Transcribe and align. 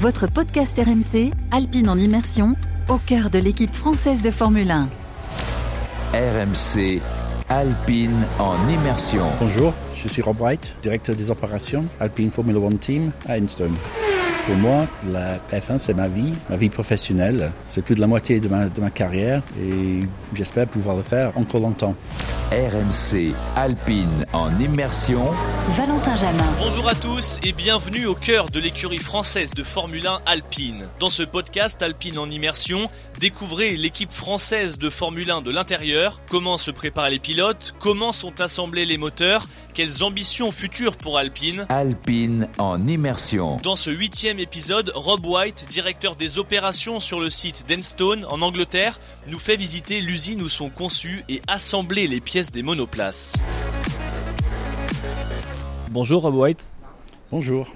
votre 0.00 0.26
podcast 0.26 0.78
RMC, 0.78 1.30
Alpine 1.50 1.90
en 1.90 1.98
immersion, 1.98 2.56
au 2.88 2.96
cœur 2.96 3.28
de 3.28 3.38
l'équipe 3.38 3.74
française 3.74 4.22
de 4.22 4.30
Formule 4.30 4.70
1. 4.70 4.88
RMC 6.14 7.02
Alpine 7.50 8.24
en 8.38 8.56
immersion. 8.70 9.26
Bonjour, 9.38 9.74
je 9.94 10.08
suis 10.08 10.22
Rob 10.22 10.40
Wright, 10.40 10.74
directeur 10.80 11.14
des 11.14 11.30
opérations 11.30 11.84
Alpine 12.00 12.30
Formula 12.30 12.58
One 12.58 12.78
Team 12.78 13.10
à 13.28 13.38
Enstone. 13.38 13.76
Pour 14.46 14.56
moi, 14.56 14.86
la 15.12 15.36
F1, 15.52 15.76
c'est 15.76 15.92
ma 15.92 16.08
vie, 16.08 16.32
ma 16.48 16.56
vie 16.56 16.70
professionnelle. 16.70 17.52
C'est 17.66 17.82
plus 17.84 17.94
de 17.94 18.00
la 18.00 18.06
moitié 18.06 18.40
de 18.40 18.48
ma, 18.48 18.70
de 18.70 18.80
ma 18.80 18.88
carrière 18.88 19.42
et 19.60 20.00
j'espère 20.32 20.66
pouvoir 20.66 20.96
le 20.96 21.02
faire 21.02 21.36
encore 21.36 21.60
longtemps. 21.60 21.94
RMC 22.50 23.32
Alpine 23.54 24.26
en 24.32 24.58
immersion. 24.58 25.22
Valentin 25.68 26.16
Jamin. 26.16 26.52
Bonjour 26.58 26.88
à 26.88 26.96
tous 26.96 27.38
et 27.44 27.52
bienvenue 27.52 28.06
au 28.06 28.16
cœur 28.16 28.50
de 28.50 28.58
l'écurie 28.58 28.98
française 28.98 29.54
de 29.54 29.62
Formule 29.62 30.04
1 30.04 30.18
Alpine. 30.26 30.88
Dans 30.98 31.10
ce 31.10 31.22
podcast 31.22 31.80
Alpine 31.80 32.18
en 32.18 32.28
immersion, 32.28 32.90
découvrez 33.20 33.76
l'équipe 33.76 34.10
française 34.10 34.78
de 34.78 34.90
Formule 34.90 35.30
1 35.30 35.42
de 35.42 35.52
l'intérieur, 35.52 36.20
comment 36.28 36.58
se 36.58 36.72
préparent 36.72 37.10
les 37.10 37.20
pilotes, 37.20 37.72
comment 37.78 38.10
sont 38.10 38.40
assemblés 38.40 38.84
les 38.84 38.98
moteurs, 38.98 39.46
quelles 39.72 40.02
ambitions 40.02 40.50
futures 40.50 40.96
pour 40.96 41.18
Alpine. 41.18 41.66
Alpine 41.68 42.48
en 42.58 42.84
immersion. 42.88 43.58
Dans 43.62 43.76
ce 43.76 43.90
huitième 43.90 44.40
épisode, 44.40 44.90
Rob 44.96 45.24
White, 45.24 45.66
directeur 45.68 46.16
des 46.16 46.40
opérations 46.40 46.98
sur 46.98 47.20
le 47.20 47.30
site 47.30 47.66
d'Enstone 47.68 48.24
en 48.28 48.42
Angleterre, 48.42 48.98
nous 49.28 49.38
fait 49.38 49.54
visiter 49.54 50.00
l'usine 50.00 50.42
où 50.42 50.48
sont 50.48 50.68
conçues 50.68 51.22
et 51.28 51.40
assemblées 51.46 52.08
les 52.08 52.20
pièces 52.20 52.39
des 52.48 52.62
monoplaces. 52.62 53.36
Bonjour 55.90 56.22
Rob 56.22 56.34
White. 56.36 56.70
Bonjour. 57.30 57.68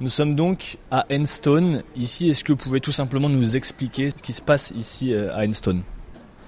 Nous 0.00 0.08
sommes 0.08 0.36
donc 0.36 0.78
à 0.92 1.04
Enstone. 1.10 1.82
Ici, 1.96 2.30
est-ce 2.30 2.44
que 2.44 2.52
vous 2.52 2.58
pouvez 2.58 2.80
tout 2.80 2.92
simplement 2.92 3.28
nous 3.28 3.56
expliquer 3.56 4.10
ce 4.10 4.22
qui 4.22 4.32
se 4.32 4.40
passe 4.40 4.72
ici 4.76 5.12
euh, 5.12 5.34
à 5.34 5.44
Enstone? 5.44 5.82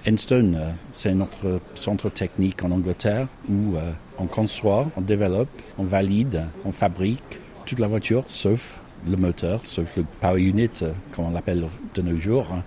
Enstone, 0.07 0.55
euh, 0.55 0.71
c'est 0.93 1.13
notre 1.13 1.59
centre 1.75 2.09
technique 2.09 2.63
en 2.63 2.71
Angleterre 2.71 3.27
où 3.49 3.75
euh, 3.75 3.91
on 4.17 4.27
conçoit, 4.27 4.89
on 4.95 5.01
développe, 5.01 5.49
on 5.77 5.83
valide, 5.83 6.45
on 6.63 6.71
fabrique 6.71 7.41
toute 7.65 7.79
la 7.79 7.87
voiture 7.87 8.23
sauf 8.27 8.79
le 9.05 9.17
moteur, 9.17 9.61
sauf 9.65 9.97
le 9.97 10.05
power 10.21 10.41
unit, 10.41 10.69
comme 11.11 11.25
on 11.25 11.31
l'appelle 11.31 11.67
de 11.93 12.01
nos 12.01 12.17
jours, 12.17 12.47
hein, 12.51 12.63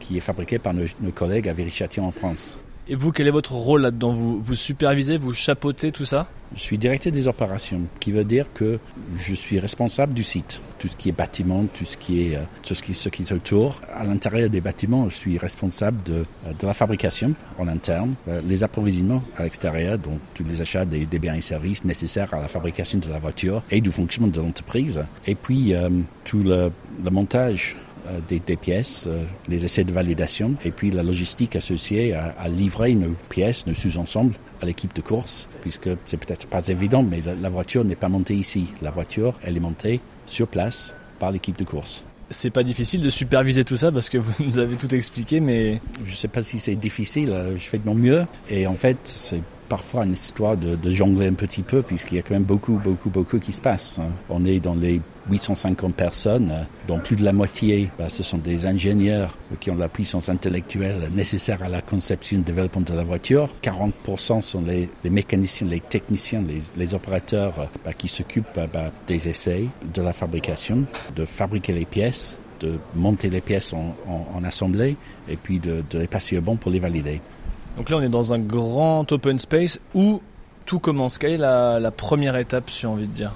qui 0.00 0.16
est 0.16 0.20
fabriqué 0.20 0.58
par 0.58 0.74
nos, 0.74 0.86
collègues 1.14 1.48
à 1.48 1.52
Viry-Châtillon 1.52 2.06
en 2.06 2.10
France. 2.10 2.58
Et 2.92 2.96
vous, 2.96 3.12
quel 3.12 3.28
est 3.28 3.30
votre 3.30 3.52
rôle 3.52 3.82
là-dedans 3.82 4.12
vous, 4.12 4.56
supervisez, 4.56 5.16
vous 5.16 5.32
chapeautez 5.32 5.92
tout 5.92 6.04
ça 6.04 6.26
Je 6.56 6.60
suis 6.60 6.76
directeur 6.76 7.12
des 7.12 7.28
opérations, 7.28 7.82
qui 8.00 8.10
veut 8.10 8.24
dire 8.24 8.46
que 8.52 8.80
je 9.14 9.32
suis 9.32 9.60
responsable 9.60 10.12
du 10.12 10.24
site. 10.24 10.60
Tout 10.80 10.88
ce 10.88 10.96
qui 10.96 11.08
est 11.08 11.12
bâtiment, 11.12 11.66
tout 11.72 11.84
ce 11.84 11.96
qui 11.96 12.22
est, 12.22 12.34
euh, 12.34 12.40
ce 12.64 12.74
qui, 12.82 12.92
ce 12.94 13.08
qui 13.08 13.22
est 13.22 13.30
autour. 13.30 13.80
À 13.94 14.02
l'intérieur 14.02 14.50
des 14.50 14.60
bâtiments, 14.60 15.08
je 15.08 15.14
suis 15.14 15.38
responsable 15.38 16.02
de, 16.02 16.24
euh, 16.48 16.52
de 16.58 16.66
la 16.66 16.74
fabrication 16.74 17.34
en 17.60 17.68
interne, 17.68 18.14
euh, 18.26 18.42
les 18.44 18.64
approvisionnements 18.64 19.22
à 19.38 19.44
l'extérieur, 19.44 19.96
donc 19.96 20.18
tous 20.34 20.42
les 20.42 20.60
achats 20.60 20.84
des, 20.84 21.06
biens 21.06 21.36
et 21.36 21.42
services 21.42 21.84
nécessaires 21.84 22.34
à 22.34 22.40
la 22.40 22.48
fabrication 22.48 22.98
de 22.98 23.08
la 23.08 23.20
voiture 23.20 23.62
et 23.70 23.80
du 23.80 23.92
fonctionnement 23.92 24.32
de 24.32 24.40
l'entreprise. 24.40 25.00
Et 25.28 25.36
puis 25.36 25.74
tout 26.24 26.42
le 26.42 26.72
montage 27.08 27.76
des, 28.28 28.40
des, 28.40 28.56
pièces, 28.56 29.06
euh, 29.08 29.24
les 29.48 29.64
essais 29.64 29.84
de 29.84 29.92
validation 29.92 30.54
et 30.64 30.70
puis 30.70 30.90
la 30.90 31.02
logistique 31.02 31.56
associée 31.56 32.14
à, 32.14 32.34
à 32.38 32.48
livrer 32.48 32.94
nos 32.94 33.14
pièces, 33.28 33.66
nos 33.66 33.74
sous-ensembles 33.74 34.34
à 34.62 34.66
l'équipe 34.66 34.94
de 34.94 35.00
course, 35.00 35.48
puisque 35.62 35.90
c'est 36.04 36.16
peut-être 36.16 36.46
pas 36.46 36.68
évident, 36.68 37.02
mais 37.02 37.20
la, 37.24 37.34
la 37.34 37.48
voiture 37.48 37.84
n'est 37.84 37.96
pas 37.96 38.08
montée 38.08 38.34
ici. 38.34 38.72
La 38.82 38.90
voiture, 38.90 39.38
elle 39.42 39.56
est 39.56 39.60
montée 39.60 40.00
sur 40.26 40.48
place 40.48 40.94
par 41.18 41.30
l'équipe 41.30 41.58
de 41.58 41.64
course. 41.64 42.04
C'est 42.30 42.50
pas 42.50 42.62
difficile 42.62 43.02
de 43.02 43.10
superviser 43.10 43.64
tout 43.64 43.76
ça 43.76 43.90
parce 43.90 44.08
que 44.08 44.18
vous 44.18 44.44
nous 44.44 44.58
avez 44.58 44.76
tout 44.76 44.94
expliqué, 44.94 45.40
mais 45.40 45.80
je 46.04 46.14
sais 46.14 46.28
pas 46.28 46.42
si 46.42 46.58
c'est 46.58 46.76
difficile. 46.76 47.34
Je 47.56 47.62
fais 47.62 47.78
de 47.78 47.86
mon 47.86 47.94
mieux 47.94 48.26
et 48.48 48.66
en 48.66 48.76
fait 48.76 48.98
c'est 49.04 49.42
parfois 49.70 50.04
une 50.04 50.12
histoire 50.12 50.56
de, 50.56 50.90
jongler 50.90 51.28
un 51.28 51.34
petit 51.34 51.62
peu 51.62 51.80
puisqu'il 51.80 52.16
y 52.16 52.18
a 52.18 52.22
quand 52.22 52.34
même 52.34 52.42
beaucoup, 52.42 52.78
beaucoup, 52.82 53.08
beaucoup 53.08 53.38
qui 53.38 53.52
se 53.52 53.60
passe. 53.60 53.98
On 54.28 54.44
est 54.44 54.58
dans 54.58 54.74
les 54.74 55.00
850 55.30 55.94
personnes, 55.94 56.66
dont 56.88 56.98
plus 56.98 57.14
de 57.14 57.24
la 57.24 57.32
moitié, 57.32 57.88
bah, 57.96 58.08
ce 58.08 58.24
sont 58.24 58.38
des 58.38 58.66
ingénieurs 58.66 59.36
qui 59.60 59.70
ont 59.70 59.76
la 59.76 59.88
puissance 59.88 60.28
intellectuelle 60.28 61.08
nécessaire 61.14 61.62
à 61.62 61.68
la 61.68 61.82
conception 61.82 62.40
et 62.40 62.42
développement 62.42 62.82
de 62.82 62.92
la 62.92 63.04
voiture. 63.04 63.48
40% 63.62 64.42
sont 64.42 64.60
les, 64.60 64.90
mécaniciens, 65.08 65.68
les 65.68 65.80
techniciens, 65.80 66.42
les, 66.76 66.94
opérateurs 66.94 67.70
bah, 67.84 67.92
qui 67.92 68.08
s'occupent 68.08 68.58
bah, 68.72 68.90
des 69.06 69.28
essais, 69.28 69.66
de 69.94 70.02
la 70.02 70.12
fabrication, 70.12 70.84
de 71.14 71.24
fabriquer 71.24 71.72
les 71.72 71.84
pièces, 71.84 72.40
de 72.58 72.80
monter 72.96 73.30
les 73.30 73.40
pièces 73.40 73.72
en 73.72 74.44
assemblée 74.44 74.96
et 75.28 75.36
puis 75.36 75.60
de, 75.60 75.84
de 75.88 75.98
les 76.00 76.08
passer 76.08 76.36
au 76.36 76.42
bon 76.42 76.56
pour 76.56 76.72
les 76.72 76.80
valider. 76.80 77.20
Donc 77.76 77.90
là, 77.90 77.96
on 77.96 78.02
est 78.02 78.08
dans 78.08 78.32
un 78.32 78.38
grand 78.38 79.10
open 79.12 79.38
space 79.38 79.80
où 79.94 80.20
tout 80.66 80.78
commence. 80.78 81.18
Quelle 81.18 81.32
est 81.32 81.38
la, 81.38 81.90
première 81.90 82.36
étape, 82.36 82.70
si 82.70 82.82
j'ai 82.82 82.86
envie 82.86 83.06
de 83.06 83.12
dire 83.12 83.32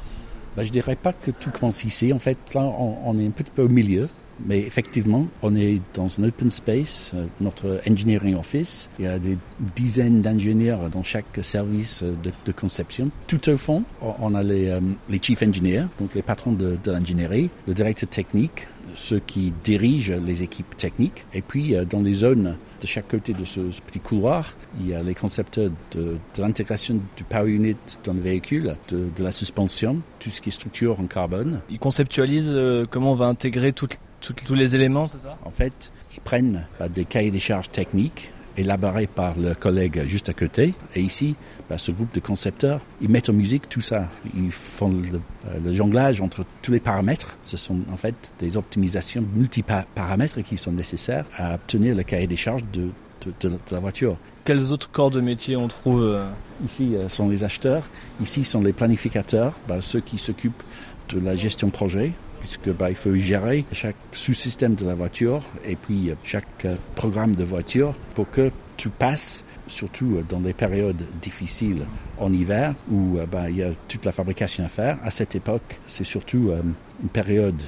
ben, 0.57 0.65
Je 0.65 0.71
dirais 0.71 0.97
pas 0.97 1.13
que 1.13 1.31
tout 1.31 1.51
commence 1.51 1.85
ici. 1.85 2.13
En 2.13 2.19
fait, 2.19 2.37
là, 2.55 2.61
on, 2.61 3.19
est 3.19 3.27
un 3.27 3.31
petit 3.31 3.51
peu 3.51 3.63
au 3.63 3.69
milieu. 3.69 4.09
Mais 4.45 4.59
effectivement, 4.59 5.29
on 5.43 5.55
est 5.55 5.81
dans 5.95 6.09
un 6.19 6.25
open 6.25 6.51
space, 6.51 7.13
euh, 7.15 7.27
notre 7.41 7.81
engineering 7.89 8.35
office. 8.35 8.89
Il 8.99 9.05
y 9.05 9.09
a 9.09 9.21
des 9.21 9.39
dizaines 9.77 10.23
d'ingénieurs 10.23 10.91
dans 10.91 11.05
chaque 11.05 11.39
service 11.43 12.03
de, 12.03 12.33
de, 12.45 12.51
conception. 12.53 13.11
Tout 13.29 13.49
au 13.49 13.57
fond, 13.57 13.85
on 14.01 14.35
a 14.35 14.43
les, 14.43 14.71
euh, 14.71 14.81
les 15.09 15.21
chief 15.23 15.41
engineers, 15.41 15.85
donc 16.01 16.15
les 16.17 16.23
patrons 16.23 16.51
de 16.51 16.77
l'ingénierie, 16.85 17.49
le 17.69 17.75
directeur 17.75 18.09
technique, 18.09 18.67
ceux 18.95 19.21
qui 19.21 19.53
dirigent 19.63 20.15
les 20.15 20.43
équipes 20.43 20.77
techniques. 20.77 21.25
Et 21.33 21.43
puis, 21.43 21.75
euh, 21.75 21.85
dans 21.85 22.01
les 22.01 22.13
zones 22.13 22.57
de 22.81 22.87
chaque 22.87 23.09
côté 23.09 23.33
de 23.33 23.45
ce, 23.45 23.71
ce 23.71 23.81
petit 23.81 24.01
couloir, 24.01 24.55
il 24.81 24.89
y 24.89 24.95
a 24.95 25.03
les 25.03 25.15
concepteurs 25.15 25.71
de, 25.93 26.17
de 26.37 26.43
l'intégration 26.43 27.01
du 27.17 27.25
power 27.25 27.51
unit 27.51 27.77
dans 28.05 28.13
le 28.13 28.21
véhicule, 28.21 28.77
de, 28.89 29.09
de, 29.17 29.25
la 29.25 29.33
suspension, 29.33 30.01
tout 30.21 30.31
ce 30.31 30.41
qui 30.41 30.51
est 30.51 30.53
structure 30.53 31.01
en 31.01 31.07
carbone. 31.07 31.61
Ils 31.71 31.79
conceptualisent 31.79 32.53
euh, 32.55 32.87
comment 32.89 33.13
on 33.13 33.17
va 33.17 33.27
intégrer 33.27 33.73
toutes, 33.73 33.99
toutes, 34.21 34.45
tous 34.45 34.55
les 34.55 34.77
éléments, 34.77 35.09
c'est 35.09 35.19
ça? 35.19 35.39
En 35.45 35.51
fait, 35.51 35.93
ils 36.15 36.21
prennent 36.21 36.67
bah, 36.79 36.89
des 36.89 37.05
cahiers 37.05 37.31
des 37.31 37.41
charges 37.41 37.71
techniques 37.71 38.34
élaboré 38.57 39.07
par 39.07 39.37
le 39.39 39.55
collègue 39.55 40.05
juste 40.07 40.29
à 40.29 40.33
côté. 40.33 40.75
Et 40.95 41.01
ici, 41.01 41.35
bah, 41.69 41.79
ce 41.79 41.93
groupe 41.93 42.15
de 42.15 42.21
concepteurs, 42.21 42.81
ils 43.01 43.09
mettent 43.09 43.31
en 43.31 43.33
musique 43.33 43.69
tout 43.69 43.81
ça. 43.81 44.09
Ils 44.35 44.53
font 44.53 44.91
le, 44.91 45.21
euh, 45.49 45.75
jonglage 45.75 46.21
entre 46.21 46.45
tous 46.63 46.73
les 46.73 46.81
paramètres. 46.81 47.37
Ce 47.43 47.57
sont 47.57 47.79
en 47.93 47.97
fait 47.97 48.33
des 48.39 48.57
optimisations 48.57 49.25
multiparamètres 49.35 50.43
qui 50.43 50.57
sont 50.57 50.73
nécessaires 50.73 51.27
à 51.37 51.55
obtenir 51.55 51.95
le 51.95 52.03
cahier 52.03 52.27
des 52.27 52.37
charges 52.37 52.65
de, 52.73 52.89
de, 53.25 53.33
de, 53.41 53.49
de 53.51 53.59
la 53.71 53.81
voiture. 53.81 54.17
Quels 54.45 54.73
autres 54.73 54.91
corps 54.91 55.11
de 55.11 55.21
métier 55.21 55.57
on 55.57 55.69
trouve 55.69 56.03
euh... 56.03 56.27
Ici 56.65 56.95
euh, 56.95 57.09
sont 57.09 57.29
les 57.29 57.43
acheteurs, 57.45 57.89
ici 58.21 58.45
sont 58.45 58.63
les 58.63 58.73
planificateurs, 58.73 59.55
bah, 59.67 59.81
ceux 59.81 60.01
qui 60.01 60.19
s'occupent 60.19 60.63
de 61.09 61.19
la 61.19 61.37
gestion 61.37 61.71
projet, 61.71 62.13
puisque 62.45 62.71
bah, 62.77 62.91
il 62.91 62.95
faut 62.95 63.15
gérer 63.15 63.65
chaque 63.73 63.97
sous-système 64.13 64.75
de 64.75 64.85
la 64.85 64.95
voiture 64.95 65.41
et 65.65 65.77
puis 65.77 66.13
chaque 66.25 66.67
euh, 66.67 66.77
programme 66.95 67.35
de 67.35 67.43
voiture 67.43 67.95
pour 68.15 68.31
que 68.31 68.51
tu 68.77 68.91
passes, 68.91 69.47
surtout 69.67 70.19
dans 70.29 70.41
des 70.41 70.53
périodes 70.53 71.03
difficiles 71.23 71.87
en 72.19 72.31
hiver 72.31 72.75
où 72.91 73.17
euh, 73.17 73.25
bah, 73.25 73.49
il 73.49 73.57
y 73.57 73.63
a 73.63 73.71
toute 73.89 74.05
la 74.05 74.13
fabrication 74.13 74.63
à 74.63 74.69
faire. 74.69 74.99
À 75.03 75.11
cette 75.11 75.35
époque, 75.35 75.81
c'est 75.87 76.05
surtout 76.05 76.51
euh, 76.51 76.61
une 77.03 77.09
période 77.09 77.63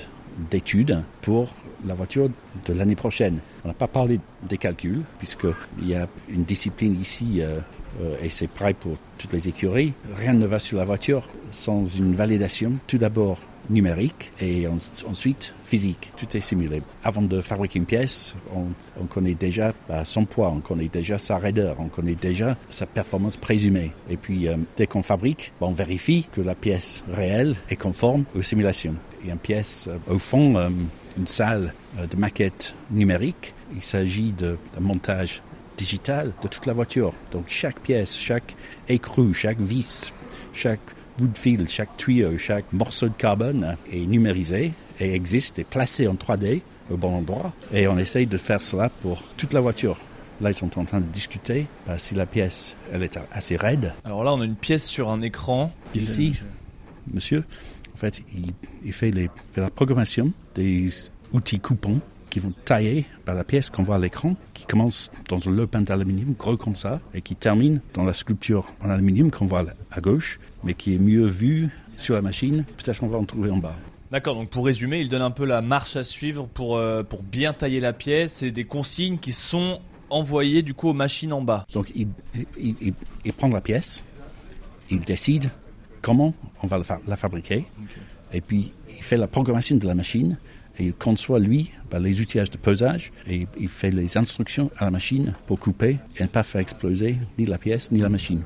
d'études 0.50 1.02
pour 1.22 1.54
la 1.86 1.94
voiture 1.94 2.28
de 2.66 2.72
l'année 2.72 2.96
prochaine. 2.96 3.38
On 3.64 3.68
n'a 3.68 3.74
pas 3.74 3.86
parlé 3.86 4.20
des 4.42 4.58
calculs, 4.58 5.02
puisqu'il 5.18 5.88
y 5.88 5.94
a 5.94 6.08
une 6.28 6.44
discipline 6.44 6.98
ici, 7.00 7.40
euh, 7.40 7.60
euh, 8.00 8.16
et 8.22 8.30
c'est 8.30 8.48
pareil 8.48 8.74
pour 8.74 8.96
toutes 9.18 9.32
les 9.32 9.48
écuries. 9.48 9.92
Rien 10.14 10.34
ne 10.34 10.46
va 10.46 10.58
sur 10.58 10.78
la 10.78 10.84
voiture 10.84 11.28
sans 11.50 11.84
une 11.84 12.14
validation, 12.14 12.72
tout 12.86 12.98
d'abord 12.98 13.38
numérique 13.70 14.32
et 14.40 14.66
en, 14.66 14.76
ensuite 15.08 15.54
physique. 15.64 16.12
Tout 16.16 16.36
est 16.36 16.40
simulé. 16.40 16.82
Avant 17.02 17.22
de 17.22 17.40
fabriquer 17.40 17.78
une 17.78 17.86
pièce, 17.86 18.36
on, 18.54 18.66
on 19.00 19.06
connaît 19.06 19.34
déjà 19.34 19.72
bah, 19.88 20.04
son 20.04 20.24
poids, 20.24 20.52
on 20.54 20.60
connaît 20.60 20.88
déjà 20.88 21.18
sa 21.18 21.38
raideur, 21.38 21.76
on 21.78 21.88
connaît 21.88 22.14
déjà 22.14 22.56
sa 22.68 22.86
performance 22.86 23.36
présumée. 23.36 23.92
Et 24.08 24.16
puis, 24.16 24.48
euh, 24.48 24.56
dès 24.76 24.86
qu'on 24.86 25.02
fabrique, 25.02 25.52
bah, 25.60 25.66
on 25.68 25.72
vérifie 25.72 26.28
que 26.32 26.40
la 26.40 26.54
pièce 26.54 27.04
réelle 27.10 27.56
est 27.68 27.76
conforme 27.76 28.24
aux 28.34 28.42
simulations. 28.42 28.94
Et 29.24 29.30
une 29.30 29.38
pièce, 29.38 29.88
euh, 29.88 30.14
au 30.14 30.18
fond, 30.18 30.56
euh, 30.56 30.68
une 31.18 31.26
salle 31.26 31.72
de 31.98 32.16
maquette 32.16 32.74
numérique, 32.90 33.54
il 33.74 33.82
s'agit 33.82 34.32
d'un 34.32 34.56
montage 34.80 35.42
digital 35.76 36.32
de 36.42 36.48
toute 36.48 36.66
la 36.66 36.72
voiture. 36.72 37.12
Donc 37.32 37.44
chaque 37.48 37.80
pièce, 37.80 38.16
chaque 38.18 38.54
écrou, 38.88 39.32
chaque 39.32 39.60
vis, 39.60 40.12
chaque 40.52 40.80
bout 41.18 41.28
de 41.28 41.38
fil, 41.38 41.68
chaque 41.68 41.96
tuyau, 41.96 42.36
chaque 42.38 42.72
morceau 42.72 43.08
de 43.08 43.14
carbone 43.14 43.76
est 43.92 44.06
numérisé 44.06 44.72
et 45.00 45.14
existe 45.14 45.58
et 45.58 45.64
placé 45.64 46.06
en 46.08 46.14
3D 46.14 46.62
au 46.90 46.96
bon 46.96 47.14
endroit. 47.14 47.52
Et 47.72 47.88
on 47.88 47.98
essaye 47.98 48.26
de 48.26 48.38
faire 48.38 48.60
cela 48.60 48.88
pour 48.88 49.22
toute 49.36 49.52
la 49.52 49.60
voiture. 49.60 49.98
Là, 50.40 50.50
ils 50.50 50.54
sont 50.54 50.78
en 50.78 50.84
train 50.84 51.00
de 51.00 51.06
discuter 51.06 51.66
bah, 51.86 51.98
si 51.98 52.14
la 52.14 52.26
pièce 52.26 52.76
elle 52.92 53.02
est 53.02 53.18
assez 53.32 53.56
raide. 53.56 53.94
Alors 54.04 54.22
là, 54.22 54.34
on 54.34 54.40
a 54.40 54.44
une 54.44 54.56
pièce 54.56 54.84
sur 54.86 55.08
un 55.10 55.22
écran. 55.22 55.72
Ici, 55.94 56.34
monsieur, 57.12 57.44
En 57.94 57.96
fait, 57.96 58.22
il, 58.34 58.52
il 58.84 58.92
fait, 58.92 59.10
les, 59.10 59.30
fait 59.52 59.62
la 59.62 59.70
programmation 59.70 60.32
des 60.54 60.90
outils 61.32 61.60
coupants 61.60 62.00
qui 62.36 62.40
vont 62.40 62.52
tailler 62.66 63.06
bah, 63.24 63.32
la 63.32 63.44
pièce 63.44 63.70
qu'on 63.70 63.82
voit 63.82 63.96
à 63.96 63.98
l'écran, 63.98 64.36
qui 64.52 64.66
commence 64.66 65.10
dans 65.30 65.48
un 65.48 65.52
lopin 65.52 65.80
d'aluminium 65.80 66.34
gros 66.38 66.58
comme 66.58 66.76
ça, 66.76 67.00
et 67.14 67.22
qui 67.22 67.34
termine 67.34 67.80
dans 67.94 68.04
la 68.04 68.12
sculpture 68.12 68.74
en 68.82 68.90
aluminium 68.90 69.30
qu'on 69.30 69.46
voit 69.46 69.64
à 69.90 70.00
gauche, 70.02 70.38
mais 70.62 70.74
qui 70.74 70.94
est 70.94 70.98
mieux 70.98 71.24
vue 71.24 71.70
sur 71.96 72.14
la 72.14 72.20
machine. 72.20 72.66
Peut-être 72.76 73.00
qu'on 73.00 73.08
va 73.08 73.16
en 73.16 73.24
trouver 73.24 73.48
en 73.48 73.56
bas. 73.56 73.74
D'accord, 74.10 74.34
donc 74.34 74.50
pour 74.50 74.66
résumer, 74.66 75.00
il 75.00 75.08
donne 75.08 75.22
un 75.22 75.30
peu 75.30 75.46
la 75.46 75.62
marche 75.62 75.96
à 75.96 76.04
suivre 76.04 76.46
pour, 76.46 76.76
euh, 76.76 77.02
pour 77.02 77.22
bien 77.22 77.54
tailler 77.54 77.80
la 77.80 77.94
pièce 77.94 78.42
et 78.42 78.50
des 78.50 78.64
consignes 78.64 79.16
qui 79.16 79.32
sont 79.32 79.80
envoyées 80.10 80.60
du 80.60 80.74
coup 80.74 80.90
aux 80.90 80.92
machines 80.92 81.32
en 81.32 81.40
bas. 81.40 81.66
Donc 81.72 81.90
il, 81.94 82.08
il, 82.58 82.74
il, 82.82 82.94
il 83.24 83.32
prend 83.32 83.48
la 83.48 83.62
pièce, 83.62 84.04
il 84.90 85.00
décide 85.00 85.48
comment 86.02 86.34
on 86.62 86.66
va 86.66 86.76
la, 86.76 86.84
fa 86.84 87.00
la 87.08 87.16
fabriquer, 87.16 87.64
et 88.30 88.42
puis 88.42 88.74
il 88.90 89.02
fait 89.02 89.16
la 89.16 89.26
programmation 89.26 89.76
de 89.76 89.86
la 89.86 89.94
machine, 89.94 90.36
et 90.78 90.84
il 90.86 90.92
conçoit 90.94 91.38
lui 91.38 91.72
bah, 91.90 91.98
les 91.98 92.20
outillages 92.20 92.50
de 92.50 92.58
pesage, 92.58 93.12
et 93.28 93.46
il 93.58 93.68
fait 93.68 93.90
les 93.90 94.16
instructions 94.16 94.70
à 94.78 94.84
la 94.84 94.90
machine 94.90 95.34
pour 95.46 95.58
couper 95.58 95.98
et 96.16 96.22
ne 96.22 96.28
pas 96.28 96.42
faire 96.42 96.60
exploser 96.60 97.16
ni 97.38 97.46
la 97.46 97.58
pièce 97.58 97.90
ni 97.90 98.00
la 98.00 98.08
machine. 98.08 98.42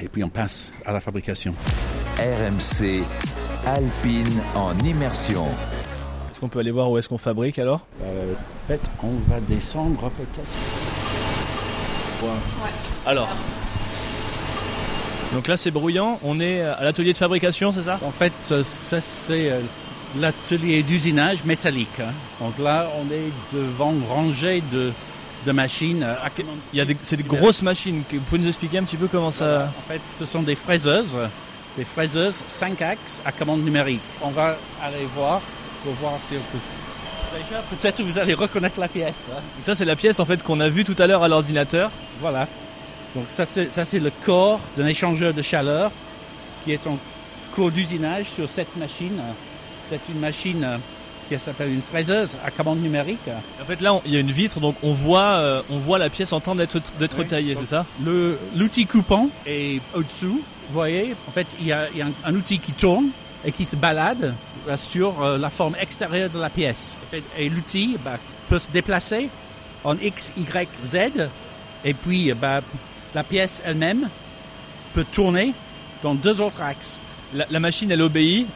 Et 0.00 0.08
puis 0.08 0.24
on 0.24 0.28
passe 0.28 0.72
à 0.86 0.92
la 0.92 1.00
fabrication. 1.00 1.54
RMC 2.18 3.02
Alpine 3.66 4.40
en 4.54 4.76
immersion. 4.78 5.44
Est-ce 6.30 6.40
qu'on 6.40 6.48
peut 6.48 6.60
aller 6.60 6.70
voir 6.70 6.90
où 6.90 6.96
est-ce 6.98 7.08
qu'on 7.08 7.18
fabrique 7.18 7.58
alors? 7.58 7.86
Euh, 8.02 8.32
en 8.34 8.66
fait, 8.66 8.80
on 9.02 9.12
va 9.30 9.40
descendre 9.40 10.10
peut-être. 10.10 10.48
Alors. 13.06 13.28
Donc 15.32 15.46
là 15.46 15.56
c'est 15.56 15.70
bruyant, 15.70 16.18
on 16.24 16.40
est 16.40 16.60
à 16.60 16.82
l'atelier 16.82 17.12
de 17.12 17.18
fabrication, 17.18 17.72
c'est 17.72 17.84
ça? 17.84 18.00
En 18.04 18.10
fait, 18.10 18.32
ça 18.42 19.00
c'est 19.00 19.50
euh, 19.50 19.60
l'atelier 20.18 20.82
d'usinage 20.82 21.44
métallique. 21.44 22.00
hein. 22.00 22.12
Donc 22.40 22.58
là, 22.58 22.88
on 23.00 23.04
est 23.12 23.30
devant 23.52 23.92
une 23.92 24.04
rangée 24.08 24.62
de, 24.72 24.92
de 25.46 25.52
machines. 25.52 26.02
euh, 26.02 26.14
Il 26.72 26.78
y 26.78 26.80
a 26.80 26.84
des, 26.84 26.96
c'est 27.02 27.16
des 27.16 27.22
grosses 27.22 27.62
machines. 27.62 28.02
Vous 28.12 28.20
pouvez 28.20 28.40
nous 28.40 28.48
expliquer 28.48 28.78
un 28.78 28.84
petit 28.84 28.96
peu 28.96 29.06
comment 29.08 29.30
ça. 29.30 29.70
En 29.78 29.88
fait, 29.92 30.00
ce 30.18 30.24
sont 30.26 30.42
des 30.42 30.54
fraiseuses, 30.56 31.16
des 31.76 31.84
fraiseuses 31.84 32.42
5 32.48 32.82
axes 32.82 33.22
à 33.24 33.32
commande 33.32 33.62
numérique. 33.64 34.00
On 34.22 34.30
va 34.30 34.56
aller 34.82 35.06
voir 35.14 35.40
pour 35.84 35.92
voir 35.94 36.14
si 36.28 36.36
on 36.36 36.52
peut. 36.52 36.58
Déjà, 37.32 37.62
peut-être 37.62 38.02
vous 38.02 38.18
allez 38.18 38.34
reconnaître 38.34 38.80
la 38.80 38.88
pièce. 38.88 39.14
hein. 39.30 39.40
Ça 39.64 39.76
c'est 39.76 39.84
la 39.84 39.94
pièce 39.94 40.18
en 40.18 40.24
fait 40.24 40.42
qu'on 40.42 40.58
a 40.58 40.68
vue 40.68 40.82
tout 40.84 40.96
à 40.98 41.06
l'heure 41.06 41.22
à 41.22 41.28
l'ordinateur. 41.28 41.90
Voilà. 42.20 42.48
Donc 43.14 43.24
ça 43.28 43.46
c'est, 43.46 43.70
ça, 43.70 43.84
c'est 43.84 44.00
le 44.00 44.10
corps 44.24 44.58
d'un 44.76 44.86
échangeur 44.86 45.32
de 45.32 45.40
chaleur 45.42 45.92
qui 46.64 46.72
est 46.72 46.84
en 46.88 46.98
cours 47.54 47.70
d'usinage 47.70 48.26
sur 48.34 48.48
cette 48.48 48.76
machine. 48.76 49.16
C'est 49.90 50.00
une 50.12 50.20
machine 50.20 50.62
euh, 50.64 50.76
qui 51.28 51.38
s'appelle 51.38 51.72
une 51.72 51.82
fraiseuse 51.82 52.36
à 52.44 52.50
commande 52.50 52.80
numérique. 52.80 53.18
En 53.60 53.64
fait 53.64 53.80
là 53.80 54.00
il 54.04 54.12
y 54.12 54.16
a 54.16 54.20
une 54.20 54.30
vitre 54.32 54.60
donc 54.60 54.76
on 54.82 54.92
voit, 54.92 55.20
euh, 55.38 55.62
on 55.70 55.78
voit 55.78 55.98
la 55.98 56.08
pièce 56.10 56.32
en 56.32 56.40
train 56.40 56.54
d'être, 56.54 56.80
Oui. 57.18 57.26
taillée, 57.26 57.56
c'est 57.60 57.66
ça? 57.66 57.84
l'outil 58.56 58.86
coupant 58.86 59.28
est 59.46 59.80
au-dessous. 59.94 60.40
Vous 60.68 60.74
voyez, 60.74 61.16
en 61.26 61.32
fait, 61.32 61.48
il 61.60 61.66
y 61.66 61.72
a, 61.72 61.88
il 61.90 61.98
y 61.98 62.02
a 62.02 62.06
un, 62.06 62.12
un 62.24 62.34
outil 62.36 62.60
qui 62.60 62.70
tourne 62.72 63.08
et 63.44 63.50
qui 63.50 63.64
se 63.64 63.74
balade 63.74 64.34
euh, 64.68 64.76
sur 64.76 65.20
euh, 65.22 65.36
la 65.36 65.50
forme 65.50 65.74
extérieure 65.80 66.30
de 66.30 66.38
la 66.38 66.48
pièce. 66.50 66.96
Et 67.36 67.48
l'outil 67.48 67.96
bah, 68.04 68.18
peut 68.48 68.60
se 68.60 68.70
déplacer 68.70 69.28
en 69.82 69.96
X, 69.98 70.30
Y, 70.36 70.68
Z. 70.84 70.96
Et 71.84 71.92
puis, 71.94 72.32
bah, 72.34 72.60
la 73.16 73.24
pièce 73.24 73.60
elle-même 73.64 74.08
peut 74.94 75.04
tourner 75.12 75.54
dans 76.04 76.14
deux 76.14 76.40
autres 76.40 76.62
axes. 76.62 77.00
la, 77.34 77.46
la 77.50 77.58
machine 77.60 77.90
elle 77.90 78.02
obéit 78.02 78.46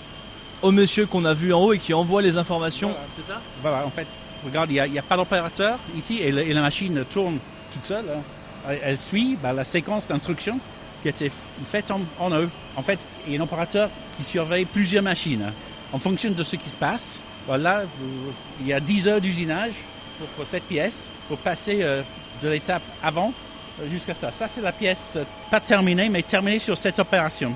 au 0.65 0.73
monsieur 0.73 1.07
qu'on 1.07 1.25
a 1.27 1.35
vu 1.35 1.53
en 1.53 1.61
haut 1.63 1.73
et 1.75 1.79
qui 1.79 1.93
envoie 1.95 2.23
les 2.23 2.37
informations. 2.37 2.89
Voilà. 2.89 3.07
C'est 3.17 3.27
ça? 3.33 3.41
Voilà, 3.63 3.87
en 3.87 3.91
fait, 3.91 4.07
regarde, 4.45 4.71
il 4.71 4.83
n'y 4.91 4.99
a, 4.99 5.03
pas 5.03 5.17
d'opérateur 5.17 5.79
ici 5.97 6.19
et, 6.21 6.33
le- 6.33 6.43
et 6.43 6.53
la 6.55 6.63
machine 6.63 7.05
tourne 7.13 7.39
toute 7.73 7.85
seule. 7.85 8.05
hein. 8.09 8.21
Elle, 8.69 8.81
elle 8.83 8.99
suit 8.99 9.37
bah, 9.43 9.53
la 9.53 9.63
séquence 9.65 10.09
d'instructions 10.09 10.59
qui 11.03 11.09
a 11.09 11.11
été 11.11 11.31
faite 11.71 11.91
en, 11.91 12.01
en 12.19 12.31
eux. 12.31 12.49
En 12.77 12.83
fait, 12.83 12.99
il 13.27 13.35
y 13.35 13.37
a 13.37 13.41
un 13.41 13.45
opérateur 13.45 13.91
qui 14.17 14.25
surveille 14.25 14.65
plusieurs 14.65 15.03
machines. 15.03 15.53
En 15.93 15.99
fonction 15.99 16.31
de 16.31 16.43
ce 16.43 16.57
qui 16.57 16.71
se 16.71 16.77
passe, 16.77 17.21
voilà, 17.47 17.83
vous- 17.83 18.33
il 18.63 18.67
y 18.69 18.73
a 18.73 18.81
10 18.81 19.07
heures 19.09 19.21
d'usinage 19.21 19.75
pour, 20.19 20.29
pour 20.29 20.47
cette 20.47 20.65
pièce, 20.65 21.11
pour 21.29 21.37
passer 21.39 21.81
euh, 21.83 22.03
de 22.43 22.49
l'étape 22.49 22.83
avant 23.03 23.35
euh, 23.83 23.89
jusqu'à 23.91 24.15
ça. 24.15 24.31
Ça, 24.33 24.49
c'est 24.49 24.63
la 24.63 24.73
pièce 24.73 25.13
euh, 25.17 25.25
pas 25.51 25.61
terminée, 25.61 26.09
mais 26.09 26.23
terminée 26.23 26.59
sur 26.59 26.79
cette 26.79 26.99
opération. 26.99 27.55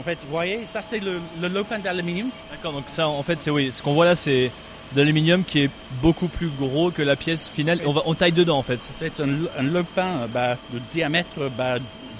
En 0.00 0.02
fait, 0.02 0.18
vous 0.24 0.30
voyez, 0.30 0.60
ça, 0.66 0.80
c'est 0.80 0.98
le, 0.98 1.20
le 1.42 1.48
lopin 1.48 1.78
d'aluminium. 1.78 2.30
D'accord, 2.50 2.72
donc 2.72 2.84
ça 2.90 3.06
en 3.06 3.22
fait 3.22 3.38
c'est 3.38 3.50
oui, 3.50 3.70
ce 3.70 3.82
qu'on 3.82 3.92
voit 3.92 4.06
là 4.06 4.16
c'est 4.16 4.50
de 4.94 4.98
l'aluminium 5.00 5.44
qui 5.44 5.60
est 5.64 5.70
beaucoup 6.00 6.26
plus 6.28 6.48
gros 6.48 6.90
que 6.90 7.02
la 7.02 7.16
pièce 7.16 7.50
finale. 7.50 7.80
On, 7.84 7.92
va, 7.92 8.00
on 8.06 8.14
taille 8.14 8.32
dedans 8.32 8.56
en 8.58 8.62
fait. 8.62 8.80
C'est 8.98 9.20
un, 9.20 9.28
un 9.58 9.62
lopin 9.62 10.06
euh, 10.22 10.26
bah, 10.26 10.56
de 10.72 10.78
diamètre 10.90 11.50
bah, 11.56 11.74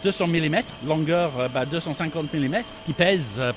200 0.05 0.27
mm, 0.27 0.57
longueur 0.87 1.33
euh, 1.39 1.49
bah, 1.49 1.65
250 1.65 2.33
mm, 2.35 2.57
qui 2.85 2.93
pèse 2.93 3.37
euh, 3.39 3.53